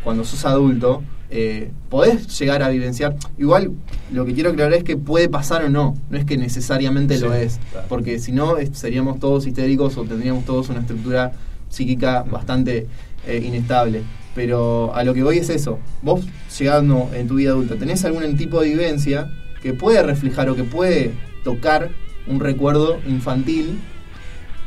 cuando 0.03 0.25
sos 0.25 0.44
adulto, 0.44 1.03
eh, 1.30 1.70
podés 1.88 2.38
llegar 2.38 2.62
a 2.62 2.68
vivenciar. 2.68 3.16
Igual 3.38 3.72
lo 4.12 4.24
que 4.24 4.34
quiero 4.34 4.50
aclarar 4.50 4.74
es 4.74 4.84
que 4.84 4.96
puede 4.96 5.28
pasar 5.28 5.64
o 5.64 5.68
no, 5.68 5.96
no 6.10 6.18
es 6.18 6.24
que 6.24 6.36
necesariamente 6.36 7.18
lo 7.18 7.34
es, 7.34 7.58
claro. 7.72 7.86
porque 7.88 8.18
si 8.18 8.32
no 8.32 8.54
seríamos 8.72 9.18
todos 9.18 9.46
histéricos 9.46 9.96
o 9.96 10.04
tendríamos 10.04 10.44
todos 10.44 10.68
una 10.68 10.80
estructura 10.80 11.32
psíquica 11.68 12.22
bastante 12.22 12.86
eh, 13.26 13.42
inestable. 13.44 14.02
Pero 14.34 14.94
a 14.94 15.02
lo 15.02 15.14
que 15.14 15.22
voy 15.22 15.38
es 15.38 15.48
eso, 15.48 15.78
vos 16.02 16.24
llegando 16.58 17.10
en 17.14 17.26
tu 17.26 17.36
vida 17.36 17.50
adulta, 17.50 17.76
¿tenés 17.76 18.04
algún 18.04 18.36
tipo 18.36 18.60
de 18.60 18.68
vivencia 18.68 19.30
que 19.62 19.72
puede 19.72 20.02
reflejar 20.02 20.50
o 20.50 20.54
que 20.54 20.64
puede 20.64 21.12
tocar 21.42 21.90
un 22.26 22.40
recuerdo 22.40 22.98
infantil? 23.08 23.78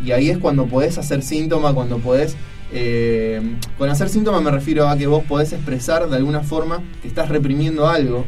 Y 0.03 0.11
ahí 0.11 0.29
es 0.29 0.39
cuando 0.39 0.65
podés 0.65 0.97
hacer 0.97 1.21
síntoma, 1.21 1.73
cuando 1.73 1.99
podés... 1.99 2.35
eh, 2.71 3.41
con 3.77 3.89
hacer 3.89 4.09
síntoma 4.09 4.41
me 4.41 4.51
refiero 4.51 4.87
a 4.87 4.97
que 4.97 5.07
vos 5.07 5.23
podés 5.23 5.53
expresar 5.53 6.07
de 6.09 6.15
alguna 6.17 6.41
forma 6.41 6.81
que 7.01 7.07
estás 7.07 7.29
reprimiendo 7.29 7.87
algo 7.87 8.25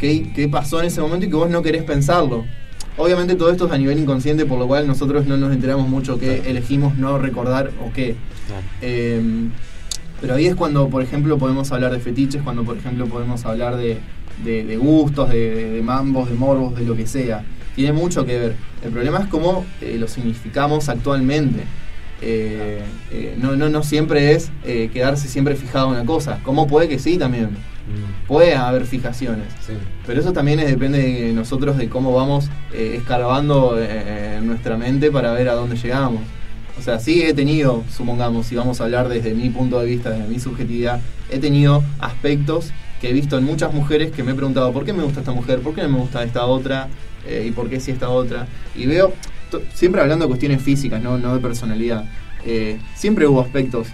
que, 0.00 0.32
que 0.32 0.48
pasó 0.48 0.80
en 0.80 0.86
ese 0.86 1.00
momento 1.00 1.26
y 1.26 1.28
que 1.28 1.36
vos 1.36 1.50
no 1.50 1.62
querés 1.62 1.84
pensarlo. 1.84 2.44
Obviamente 2.96 3.36
todo 3.36 3.50
esto 3.50 3.66
es 3.66 3.72
a 3.72 3.78
nivel 3.78 3.98
inconsciente, 3.98 4.44
por 4.44 4.58
lo 4.58 4.66
cual 4.66 4.86
nosotros 4.86 5.26
no 5.26 5.36
nos 5.36 5.52
enteramos 5.52 5.88
mucho 5.88 6.18
que 6.18 6.42
elegimos 6.50 6.96
no 6.98 7.18
recordar 7.18 7.70
o 7.86 7.92
qué. 7.92 8.16
Eh, 8.82 9.48
pero 10.20 10.34
ahí 10.34 10.46
es 10.46 10.54
cuando, 10.54 10.88
por 10.88 11.02
ejemplo, 11.02 11.38
podemos 11.38 11.72
hablar 11.72 11.92
de 11.92 12.00
fetiches, 12.00 12.42
cuando, 12.42 12.64
por 12.64 12.76
ejemplo, 12.76 13.06
podemos 13.06 13.44
hablar 13.44 13.76
de, 13.76 13.98
de- 14.44 14.64
de 14.64 14.76
gustos, 14.76 15.30
de, 15.30 15.54
de- 15.54 15.70
de 15.70 15.82
mambos, 15.82 16.28
de 16.28 16.34
morbos, 16.36 16.76
de 16.76 16.84
lo 16.84 16.94
que 16.94 17.06
sea. 17.06 17.44
Tiene 17.74 17.92
mucho 17.92 18.26
que 18.26 18.38
ver. 18.38 18.56
El 18.84 18.90
problema 18.90 19.18
es 19.20 19.26
cómo 19.28 19.64
eh, 19.80 19.96
lo 19.98 20.06
significamos 20.06 20.88
actualmente. 20.88 21.64
Eh, 22.24 22.80
eh, 23.10 23.34
no, 23.40 23.56
no, 23.56 23.68
no 23.68 23.82
siempre 23.82 24.32
es 24.32 24.50
eh, 24.64 24.90
quedarse 24.92 25.26
siempre 25.28 25.56
fijado 25.56 25.88
en 25.88 25.94
una 25.94 26.04
cosa. 26.06 26.38
¿Cómo 26.44 26.66
puede 26.66 26.88
que 26.88 26.98
sí 26.98 27.18
también? 27.18 27.50
Puede 28.28 28.54
haber 28.54 28.86
fijaciones. 28.86 29.46
Sí. 29.66 29.72
Pero 30.06 30.20
eso 30.20 30.32
también 30.32 30.60
es- 30.60 30.68
depende 30.68 30.98
de 31.02 31.32
nosotros, 31.32 31.76
de 31.76 31.88
cómo 31.88 32.14
vamos 32.14 32.48
eh, 32.72 32.94
escarbando 32.96 33.76
en 33.78 34.46
nuestra 34.46 34.76
mente 34.78 35.10
para 35.10 35.32
ver 35.32 35.48
a 35.48 35.54
dónde 35.54 35.76
llegamos. 35.76 36.22
O 36.78 36.82
sea, 36.82 36.98
sí 37.00 37.22
he 37.22 37.34
tenido, 37.34 37.82
supongamos, 37.94 38.46
si 38.46 38.54
vamos 38.54 38.80
a 38.80 38.84
hablar 38.84 39.08
desde 39.08 39.34
mi 39.34 39.50
punto 39.50 39.78
de 39.80 39.86
vista, 39.86 40.10
desde 40.10 40.26
mi 40.28 40.38
subjetividad, 40.38 41.00
he 41.28 41.38
tenido 41.38 41.82
aspectos 41.98 42.70
que 43.00 43.10
he 43.10 43.12
visto 43.12 43.36
en 43.36 43.44
muchas 43.44 43.74
mujeres 43.74 44.12
que 44.12 44.22
me 44.22 44.30
he 44.32 44.34
preguntado 44.34 44.72
por 44.72 44.84
qué 44.84 44.92
me 44.92 45.02
gusta 45.02 45.20
esta 45.20 45.32
mujer, 45.32 45.58
por 45.60 45.74
qué 45.74 45.82
no 45.82 45.88
me 45.90 45.98
gusta 45.98 46.22
esta 46.22 46.46
otra, 46.46 46.88
eh, 47.26 47.44
y 47.48 47.50
por 47.50 47.68
qué 47.68 47.78
sí 47.80 47.90
esta 47.90 48.08
otra. 48.08 48.46
Y 48.76 48.86
veo, 48.86 49.12
siempre 49.74 50.00
hablando 50.00 50.24
de 50.24 50.28
cuestiones 50.28 50.62
físicas, 50.62 51.02
no, 51.02 51.18
no 51.18 51.34
de 51.34 51.40
personalidad, 51.40 52.04
eh, 52.44 52.78
siempre 52.94 53.26
hubo 53.26 53.40
aspectos 53.40 53.88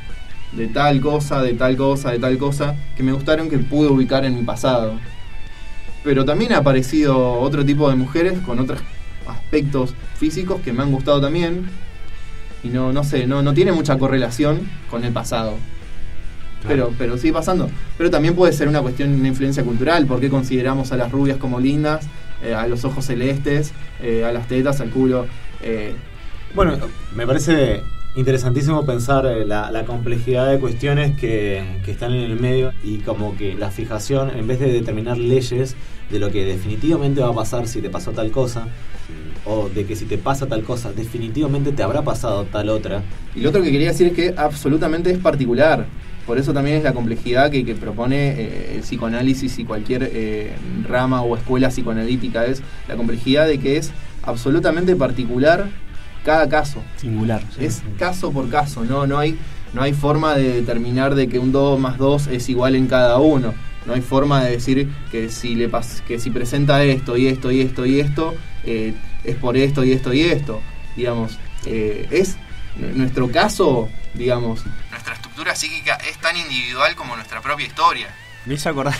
de 0.52 0.66
tal 0.68 1.00
cosa, 1.00 1.42
de 1.42 1.54
tal 1.54 1.76
cosa, 1.76 2.10
de 2.10 2.18
tal 2.18 2.38
cosa, 2.38 2.74
que 2.96 3.02
me 3.02 3.12
gustaron 3.12 3.48
que 3.48 3.58
pude 3.58 3.88
ubicar 3.88 4.24
en 4.24 4.34
mi 4.34 4.42
pasado. 4.42 4.94
Pero 6.04 6.24
también 6.24 6.52
ha 6.52 6.58
aparecido 6.58 7.34
otro 7.34 7.64
tipo 7.64 7.90
de 7.90 7.96
mujeres 7.96 8.38
con 8.40 8.58
otros 8.58 8.80
aspectos 9.26 9.94
físicos 10.16 10.60
que 10.62 10.72
me 10.72 10.82
han 10.82 10.92
gustado 10.92 11.20
también. 11.20 11.68
Y 12.62 12.68
no, 12.68 12.92
no 12.92 13.04
sé, 13.04 13.26
no, 13.26 13.42
no 13.42 13.52
tiene 13.52 13.72
mucha 13.72 13.98
correlación 13.98 14.68
con 14.90 15.04
el 15.04 15.12
pasado. 15.12 15.54
Pero, 16.66 16.92
pero 16.96 17.18
sigue 17.18 17.32
pasando. 17.32 17.70
Pero 17.96 18.10
también 18.10 18.34
puede 18.34 18.52
ser 18.52 18.68
una 18.68 18.80
cuestión, 18.80 19.12
una 19.12 19.28
influencia 19.28 19.62
cultural. 19.62 20.06
¿Por 20.06 20.20
qué 20.20 20.30
consideramos 20.30 20.90
a 20.92 20.96
las 20.96 21.12
rubias 21.12 21.36
como 21.36 21.60
lindas? 21.60 22.08
eh, 22.42 22.54
a 22.54 22.66
los 22.66 22.84
ojos 22.84 23.04
celestes, 23.04 23.72
eh, 24.02 24.24
a 24.24 24.32
las 24.32 24.46
tetas, 24.48 24.80
al 24.80 24.90
culo. 24.90 25.26
Eh, 25.62 25.94
Bueno, 26.54 26.78
me 27.14 27.26
parece 27.26 27.82
interesantísimo 28.18 28.84
pensar 28.84 29.26
eh, 29.26 29.44
la, 29.44 29.70
la 29.70 29.84
complejidad 29.84 30.50
de 30.50 30.58
cuestiones 30.58 31.16
que, 31.16 31.62
están 31.86 32.12
en 32.12 32.30
el 32.30 32.38
medio 32.38 32.72
y 32.82 32.98
como 32.98 33.36
que 33.36 33.54
la 33.54 33.70
fijación, 33.70 34.30
en 34.36 34.46
vez 34.46 34.58
de 34.60 34.72
determinar 34.72 35.16
leyes 35.16 35.76
de 36.10 36.18
lo 36.18 36.30
que 36.30 36.44
definitivamente 36.44 37.20
va 37.20 37.28
a 37.28 37.34
pasar 37.34 37.68
si 37.68 37.80
te 37.80 37.90
pasó 37.90 38.12
tal 38.12 38.30
cosa, 38.30 38.66
o 39.44 39.68
de 39.68 39.86
que 39.86 39.94
si 39.94 40.04
te 40.04 40.18
pasa 40.18 40.46
tal 40.46 40.64
cosa, 40.64 40.92
definitivamente 40.92 41.72
te 41.72 41.82
habrá 41.82 42.02
pasado 42.02 42.44
tal 42.44 42.70
otra. 42.70 43.02
Y 43.34 43.40
lo 43.40 43.50
otro 43.50 43.62
que 43.62 43.70
quería 43.70 43.88
decir 43.88 44.08
es 44.08 44.12
que 44.14 44.34
absolutamente 44.36 45.10
es 45.10 45.18
particular. 45.18 45.86
Por 46.26 46.38
eso 46.38 46.52
también 46.52 46.76
es 46.76 46.82
la 46.82 46.92
complejidad 46.92 47.50
que, 47.50 47.64
que 47.64 47.74
propone 47.74 48.32
eh, 48.32 48.74
el 48.74 48.80
psicoanálisis 48.82 49.58
y 49.58 49.64
cualquier 49.64 50.10
rama 50.86 51.22
o 51.22 51.36
escuela 51.36 51.68
psicoanalítica. 51.68 52.44
Es 52.44 52.62
la 52.86 52.96
complejidad 52.96 53.46
de 53.46 53.58
que 53.58 53.78
es 53.78 53.92
absolutamente 54.28 54.94
particular 54.96 55.68
cada 56.24 56.48
caso. 56.48 56.82
Singular. 56.96 57.42
sí. 57.56 57.64
Es 57.64 57.82
caso 57.98 58.30
por 58.32 58.48
caso, 58.50 58.84
no, 58.84 59.06
no, 59.06 59.18
hay, 59.18 59.38
no 59.72 59.82
hay 59.82 59.92
forma 59.94 60.34
de 60.34 60.52
determinar 60.60 61.14
de 61.14 61.28
que 61.28 61.38
un 61.38 61.52
2 61.52 61.78
más 61.80 61.96
2 61.98 62.26
es 62.28 62.48
igual 62.48 62.74
en 62.74 62.86
cada 62.86 63.18
uno. 63.18 63.54
No 63.86 63.94
hay 63.94 64.02
forma 64.02 64.44
de 64.44 64.50
decir 64.50 64.92
que 65.10 65.30
si, 65.30 65.54
le 65.54 65.70
pas- 65.70 66.02
que 66.02 66.18
si 66.18 66.30
presenta 66.30 66.82
esto 66.82 67.16
y 67.16 67.26
esto 67.28 67.50
y 67.50 67.62
esto 67.62 67.86
y 67.86 68.00
esto, 68.00 68.34
eh, 68.64 68.94
es 69.24 69.36
por 69.36 69.56
esto 69.56 69.82
y 69.84 69.92
esto 69.92 70.12
y 70.12 70.20
esto. 70.22 70.60
Digamos, 70.94 71.38
eh, 71.64 72.06
es 72.10 72.36
nuestro 72.76 73.30
caso, 73.30 73.88
digamos. 74.14 74.60
Nuestra 74.90 75.14
estructura 75.14 75.54
psíquica 75.54 75.94
es 76.10 76.18
tan 76.18 76.36
individual 76.36 76.94
como 76.96 77.16
nuestra 77.16 77.40
propia 77.40 77.66
historia. 77.66 78.08
Me 78.44 78.54
hizo 78.54 78.68
acordar. 78.68 78.94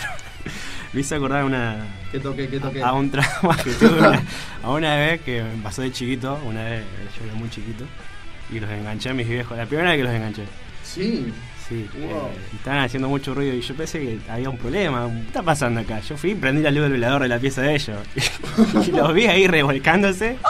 Me 0.93 1.01
hizo 1.01 1.15
acordar 1.15 1.43
una. 1.43 1.85
¿Qué 2.11 2.19
toqué, 2.19 2.47
qué 2.47 2.59
toqué? 2.59 2.81
A 2.81 2.93
un 2.93 3.11
trauma 3.11 3.55
que 3.63 3.71
tuve 3.73 3.99
una, 3.99 4.23
a 4.63 4.71
una 4.71 4.95
vez 4.95 5.21
que 5.21 5.43
me 5.43 5.61
pasó 5.63 5.81
de 5.83 5.91
chiquito. 5.91 6.39
Una 6.45 6.63
vez 6.63 6.83
yo 7.17 7.25
era 7.25 7.33
muy 7.35 7.49
chiquito. 7.49 7.85
Y 8.51 8.59
los 8.59 8.69
enganché 8.69 9.09
a 9.09 9.13
mis 9.13 9.27
viejos. 9.27 9.55
La 9.57 9.65
primera 9.67 9.89
vez 9.89 9.97
que 9.99 10.03
los 10.03 10.13
enganché. 10.13 10.43
Sí, 10.83 11.31
Sí, 11.67 11.87
Wow. 11.99 12.29
eh, 12.29 12.31
estaban 12.55 12.79
haciendo 12.79 13.07
mucho 13.07 13.35
ruido 13.35 13.53
y 13.53 13.61
yo 13.61 13.75
pensé 13.75 13.99
que 13.99 14.19
había 14.27 14.49
un 14.49 14.57
problema. 14.57 15.07
¿Qué 15.07 15.27
está 15.27 15.43
pasando 15.43 15.79
acá? 15.81 15.99
Yo 15.99 16.17
fui 16.17 16.31
y 16.31 16.35
prendí 16.35 16.63
la 16.63 16.71
luz 16.71 16.81
del 16.81 16.93
velador 16.93 17.21
de 17.21 17.27
la 17.27 17.37
pieza 17.37 17.61
de 17.61 17.75
ellos. 17.75 17.99
y 18.87 18.91
los 18.91 19.13
vi 19.13 19.25
ahí 19.27 19.45
revolcándose. 19.45 20.37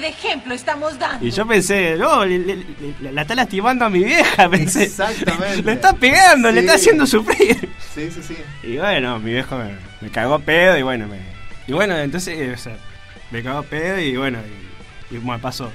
clase 0.00 0.14
de 0.24 0.28
ejemplo 0.28 0.54
estamos 0.54 0.98
dando? 0.98 1.24
Y 1.26 1.30
yo 1.30 1.46
pensé, 1.46 1.96
no, 1.96 2.24
le- 2.24 2.38
le- 2.38 2.56
le- 3.00 3.12
la 3.12 3.22
está 3.22 3.34
lastimando 3.34 3.84
a 3.84 3.90
mi 3.90 4.02
vieja, 4.04 4.48
pensé. 4.48 4.84
Exactamente. 4.84 5.62
Le 5.62 5.72
está 5.72 5.92
pegando, 5.92 6.50
le 6.50 6.60
está 6.60 6.74
haciendo 6.74 7.06
sufrir. 7.06 7.56
sí, 7.94 8.10
sí, 8.10 8.22
sí. 8.22 8.36
Y 8.62 8.76
bueno, 8.78 9.18
mi 9.18 9.32
viejo 9.32 9.56
me, 9.56 9.76
me 10.00 10.10
cagó 10.10 10.38
pedo 10.40 10.76
y 10.78 10.82
bueno, 10.82 11.06
me, 11.06 11.18
y 11.66 11.72
bueno, 11.72 11.96
entonces, 11.98 12.38
eh, 12.38 12.52
o 12.52 12.56
sea, 12.58 12.76
me 13.30 13.42
cagó 13.42 13.62
pedo 13.62 13.98
y 14.00 14.16
bueno, 14.16 14.38
y, 15.10 15.14
y 15.14 15.18
bueno, 15.18 15.40
pasó. 15.40 15.70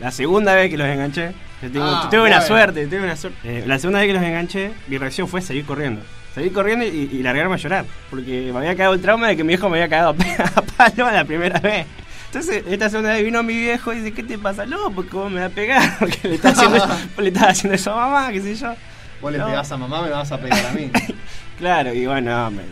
La 0.00 0.10
segunda 0.10 0.54
vez 0.54 0.70
que 0.70 0.76
los 0.76 0.86
enganché, 0.86 1.32
yo 1.62 1.70
tengo, 1.70 1.86
Ah, 1.86 2.08
tuve 2.10 2.22
una 2.22 2.40
suerte, 2.42 2.86
tuve 2.86 3.02
una 3.02 3.16
suerte. 3.16 3.38
Eh, 3.44 3.64
la 3.66 3.78
segunda 3.78 4.00
vez 4.00 4.08
que 4.08 4.14
los 4.14 4.22
enganché, 4.22 4.72
mi 4.88 4.98
reacción 4.98 5.26
fue 5.26 5.40
seguir 5.40 5.64
corriendo. 5.64 6.02
Seguir 6.34 6.52
corriendo 6.52 6.84
y, 6.84 7.08
y 7.10 7.22
largarme 7.22 7.54
a 7.54 7.56
llorar. 7.56 7.86
Porque 8.10 8.50
me 8.52 8.58
había 8.58 8.76
cagado 8.76 8.92
el 8.92 9.00
trauma 9.00 9.26
de 9.28 9.36
que 9.38 9.42
mi 9.42 9.48
viejo 9.48 9.70
me 9.70 9.78
había 9.82 9.88
cagado 9.88 10.14
a 10.54 10.62
palo 10.62 11.10
la 11.10 11.24
primera 11.24 11.58
vez. 11.60 11.86
Entonces, 12.38 12.64
esta 12.68 12.90
segunda 12.90 13.12
vez 13.14 13.24
vino 13.24 13.42
mi 13.42 13.54
viejo 13.56 13.92
y 13.92 13.96
dice, 14.00 14.12
¿qué 14.12 14.22
te 14.22 14.38
pasa? 14.38 14.66
No, 14.66 14.90
porque 14.90 15.16
vos 15.16 15.30
me 15.30 15.40
vas 15.40 15.50
a 15.50 15.54
pegar, 15.54 15.96
porque 15.98 16.28
le 16.28 16.34
está 16.36 16.48
haciendo, 16.56 16.86
le 17.18 17.28
estás 17.28 17.48
haciendo 17.48 17.74
eso 17.74 17.92
a 17.92 17.96
mamá, 18.10 18.32
qué 18.32 18.40
sé 18.40 18.54
yo. 18.54 18.74
Vos 19.20 19.32
le 19.32 19.38
pegás 19.38 19.72
a 19.72 19.76
mamá, 19.78 20.02
me 20.02 20.10
vas 20.10 20.30
a 20.32 20.38
pegar 20.40 20.66
a 20.66 20.72
mí. 20.72 20.90
Claro, 21.58 21.94
y 21.94 22.04
bueno, 22.04 22.50
me, 22.50 22.58
me- 22.58 22.66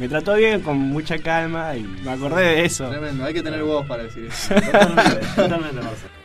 me 0.00 0.08
trató 0.08 0.34
bien, 0.34 0.60
con 0.60 0.76
mucha 0.76 1.16
calma, 1.18 1.76
y 1.76 1.84
me 1.84 2.10
acordé 2.10 2.42
de 2.42 2.64
eso. 2.64 2.88
Tremendo, 2.88 3.24
hay 3.24 3.32
que 3.32 3.40
tener 3.42 3.62
huevos 3.62 3.86
para 3.86 4.02
decir 4.02 4.24
eso. 4.26 4.52
Totalmente, 4.52 5.26
totalmente, 5.36 5.76
Marcelo. 5.80 6.15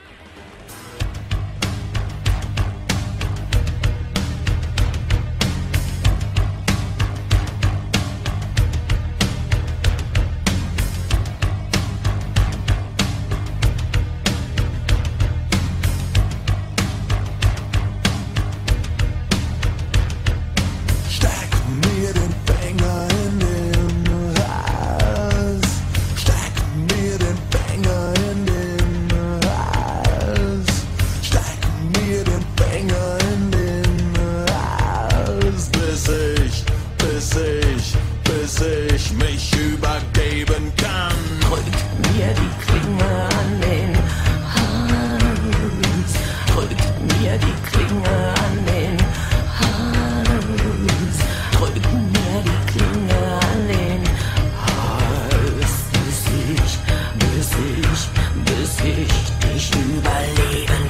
Ich 58.83 59.71
überlebe. 59.75 60.80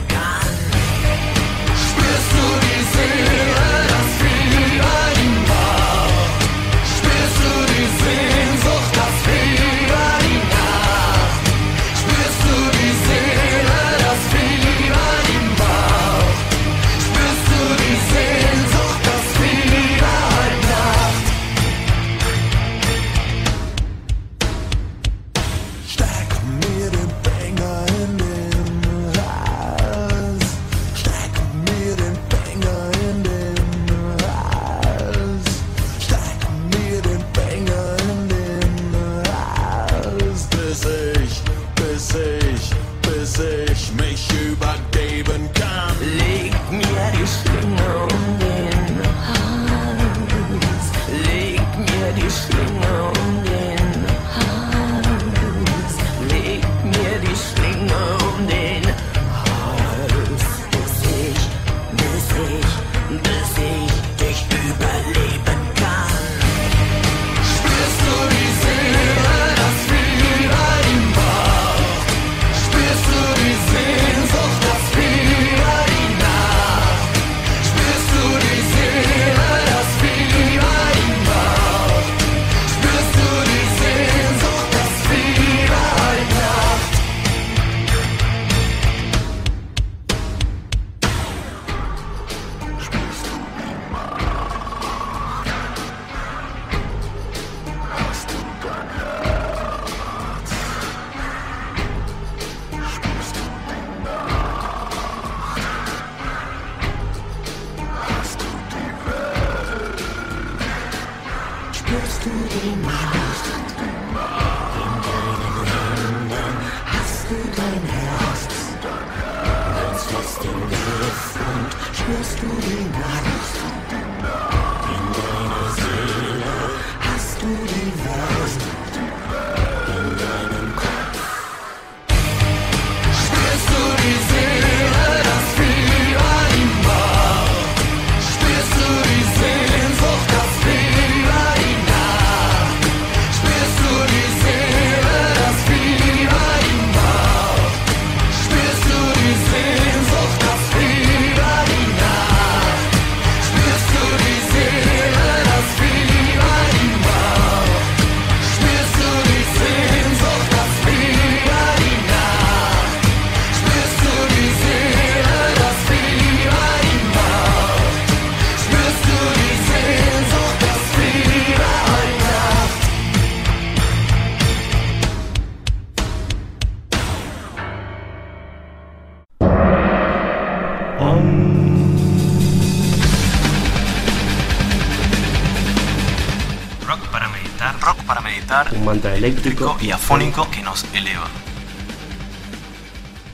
Eléctrico. 189.26 189.78
Y 189.82 189.92
afónico 189.92 190.48
que 190.50 190.62
nos 190.64 190.84
eleva. 190.96 191.28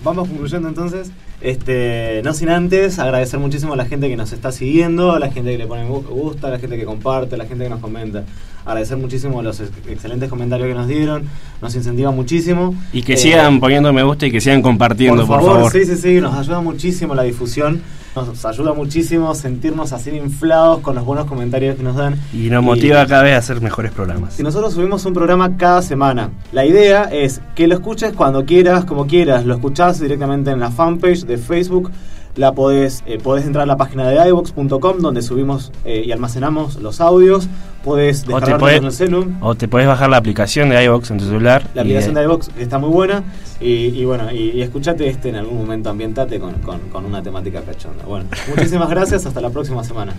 Vamos 0.03 0.27
concluyendo 0.27 0.67
entonces. 0.67 1.11
Este, 1.39 2.21
no 2.23 2.33
sin 2.33 2.49
antes 2.49 2.97
agradecer 2.97 3.39
muchísimo 3.39 3.73
a 3.73 3.75
la 3.75 3.85
gente 3.85 4.09
que 4.09 4.15
nos 4.17 4.33
está 4.33 4.51
siguiendo, 4.51 5.11
a 5.11 5.19
la 5.19 5.31
gente 5.31 5.51
que 5.51 5.57
le 5.59 5.67
pone 5.67 5.83
me 5.83 5.89
gusta, 5.91 6.47
a 6.47 6.49
la 6.49 6.57
gente 6.59 6.77
que 6.77 6.83
comparte, 6.85 7.35
a 7.35 7.37
la 7.37 7.45
gente 7.45 7.63
que 7.63 7.69
nos 7.69 7.79
comenta. 7.79 8.23
Agradecer 8.65 8.97
muchísimo 8.97 9.41
los 9.43 9.59
ex- 9.59 9.71
excelentes 9.87 10.29
comentarios 10.29 10.67
que 10.67 10.73
nos 10.73 10.87
dieron, 10.87 11.23
nos 11.61 11.75
incentiva 11.75 12.09
muchísimo. 12.11 12.73
Y 12.91 13.03
que 13.03 13.13
Eh, 13.13 13.17
sigan 13.17 13.59
poniendo 13.59 13.93
me 13.93 14.01
gusta 14.03 14.25
y 14.25 14.31
que 14.31 14.41
sigan 14.41 14.61
compartiendo, 14.63 15.25
por 15.27 15.41
favor. 15.43 15.71
Sí, 15.71 15.85
sí, 15.85 15.95
sí, 15.95 16.19
nos 16.19 16.35
ayuda 16.35 16.59
muchísimo 16.59 17.13
la 17.13 17.21
difusión, 17.23 17.81
nos 18.25 18.45
ayuda 18.45 18.73
muchísimo 18.73 19.35
sentirnos 19.35 19.93
así 19.93 20.09
inflados 20.11 20.79
con 20.79 20.95
los 20.95 21.05
buenos 21.05 21.25
comentarios 21.25 21.75
que 21.75 21.83
nos 21.83 21.95
dan. 21.95 22.19
Y 22.33 22.49
nos 22.49 22.63
motiva 22.63 23.05
cada 23.05 23.23
vez 23.23 23.35
a 23.35 23.37
hacer 23.37 23.61
mejores 23.61 23.91
programas. 23.91 24.39
Y 24.39 24.43
nosotros 24.43 24.73
subimos 24.73 25.05
un 25.05 25.13
programa 25.13 25.57
cada 25.57 25.81
semana. 25.81 26.31
La 26.51 26.65
idea 26.65 27.03
es 27.03 27.41
que 27.55 27.67
lo 27.67 27.75
escuches 27.75 28.13
cuando 28.13 28.45
quieras, 28.45 28.85
como 28.85 29.05
quieras. 29.05 29.45
Lo 29.45 29.53
escuchás 29.53 29.99
directamente 29.99 30.51
en 30.51 30.59
la 30.59 30.71
fanpage 30.71 31.25
de 31.25 31.37
Facebook. 31.37 31.91
La 32.37 32.53
podés, 32.53 33.03
eh, 33.07 33.17
podés 33.21 33.45
entrar 33.45 33.63
a 33.63 33.65
la 33.65 33.77
página 33.77 34.07
de 34.07 34.29
iVox.com 34.29 34.99
donde 34.99 35.21
subimos 35.21 35.71
eh, 35.85 36.03
y 36.05 36.11
almacenamos 36.11 36.75
los 36.81 37.01
audios. 37.01 37.47
Podés 37.83 38.25
descargarlos 38.25 38.71
en 38.71 38.85
el 38.85 38.91
celu. 38.91 39.33
o 39.41 39.55
te 39.55 39.67
podés 39.67 39.87
bajar 39.87 40.09
la 40.09 40.17
aplicación 40.17 40.69
de 40.69 40.83
iVox 40.83 41.11
en 41.11 41.17
tu 41.17 41.25
celular. 41.25 41.63
La 41.73 41.81
aplicación 41.81 42.13
de 42.13 42.23
iVox 42.23 42.49
está 42.59 42.77
muy 42.77 42.89
buena. 42.89 43.23
Y, 43.59 43.87
y 43.87 44.05
bueno, 44.05 44.31
y, 44.31 44.51
y 44.51 44.61
escuchate 44.61 45.07
este 45.07 45.29
en 45.29 45.35
algún 45.35 45.57
momento, 45.57 45.89
ambientate 45.89 46.39
con, 46.39 46.53
con, 46.55 46.79
con 46.91 47.05
una 47.05 47.23
temática 47.23 47.61
cachonda. 47.61 48.05
Bueno, 48.05 48.25
muchísimas 48.49 48.89
gracias. 48.91 49.25
Hasta 49.25 49.41
la 49.41 49.49
próxima 49.49 49.83
semana. 49.83 50.13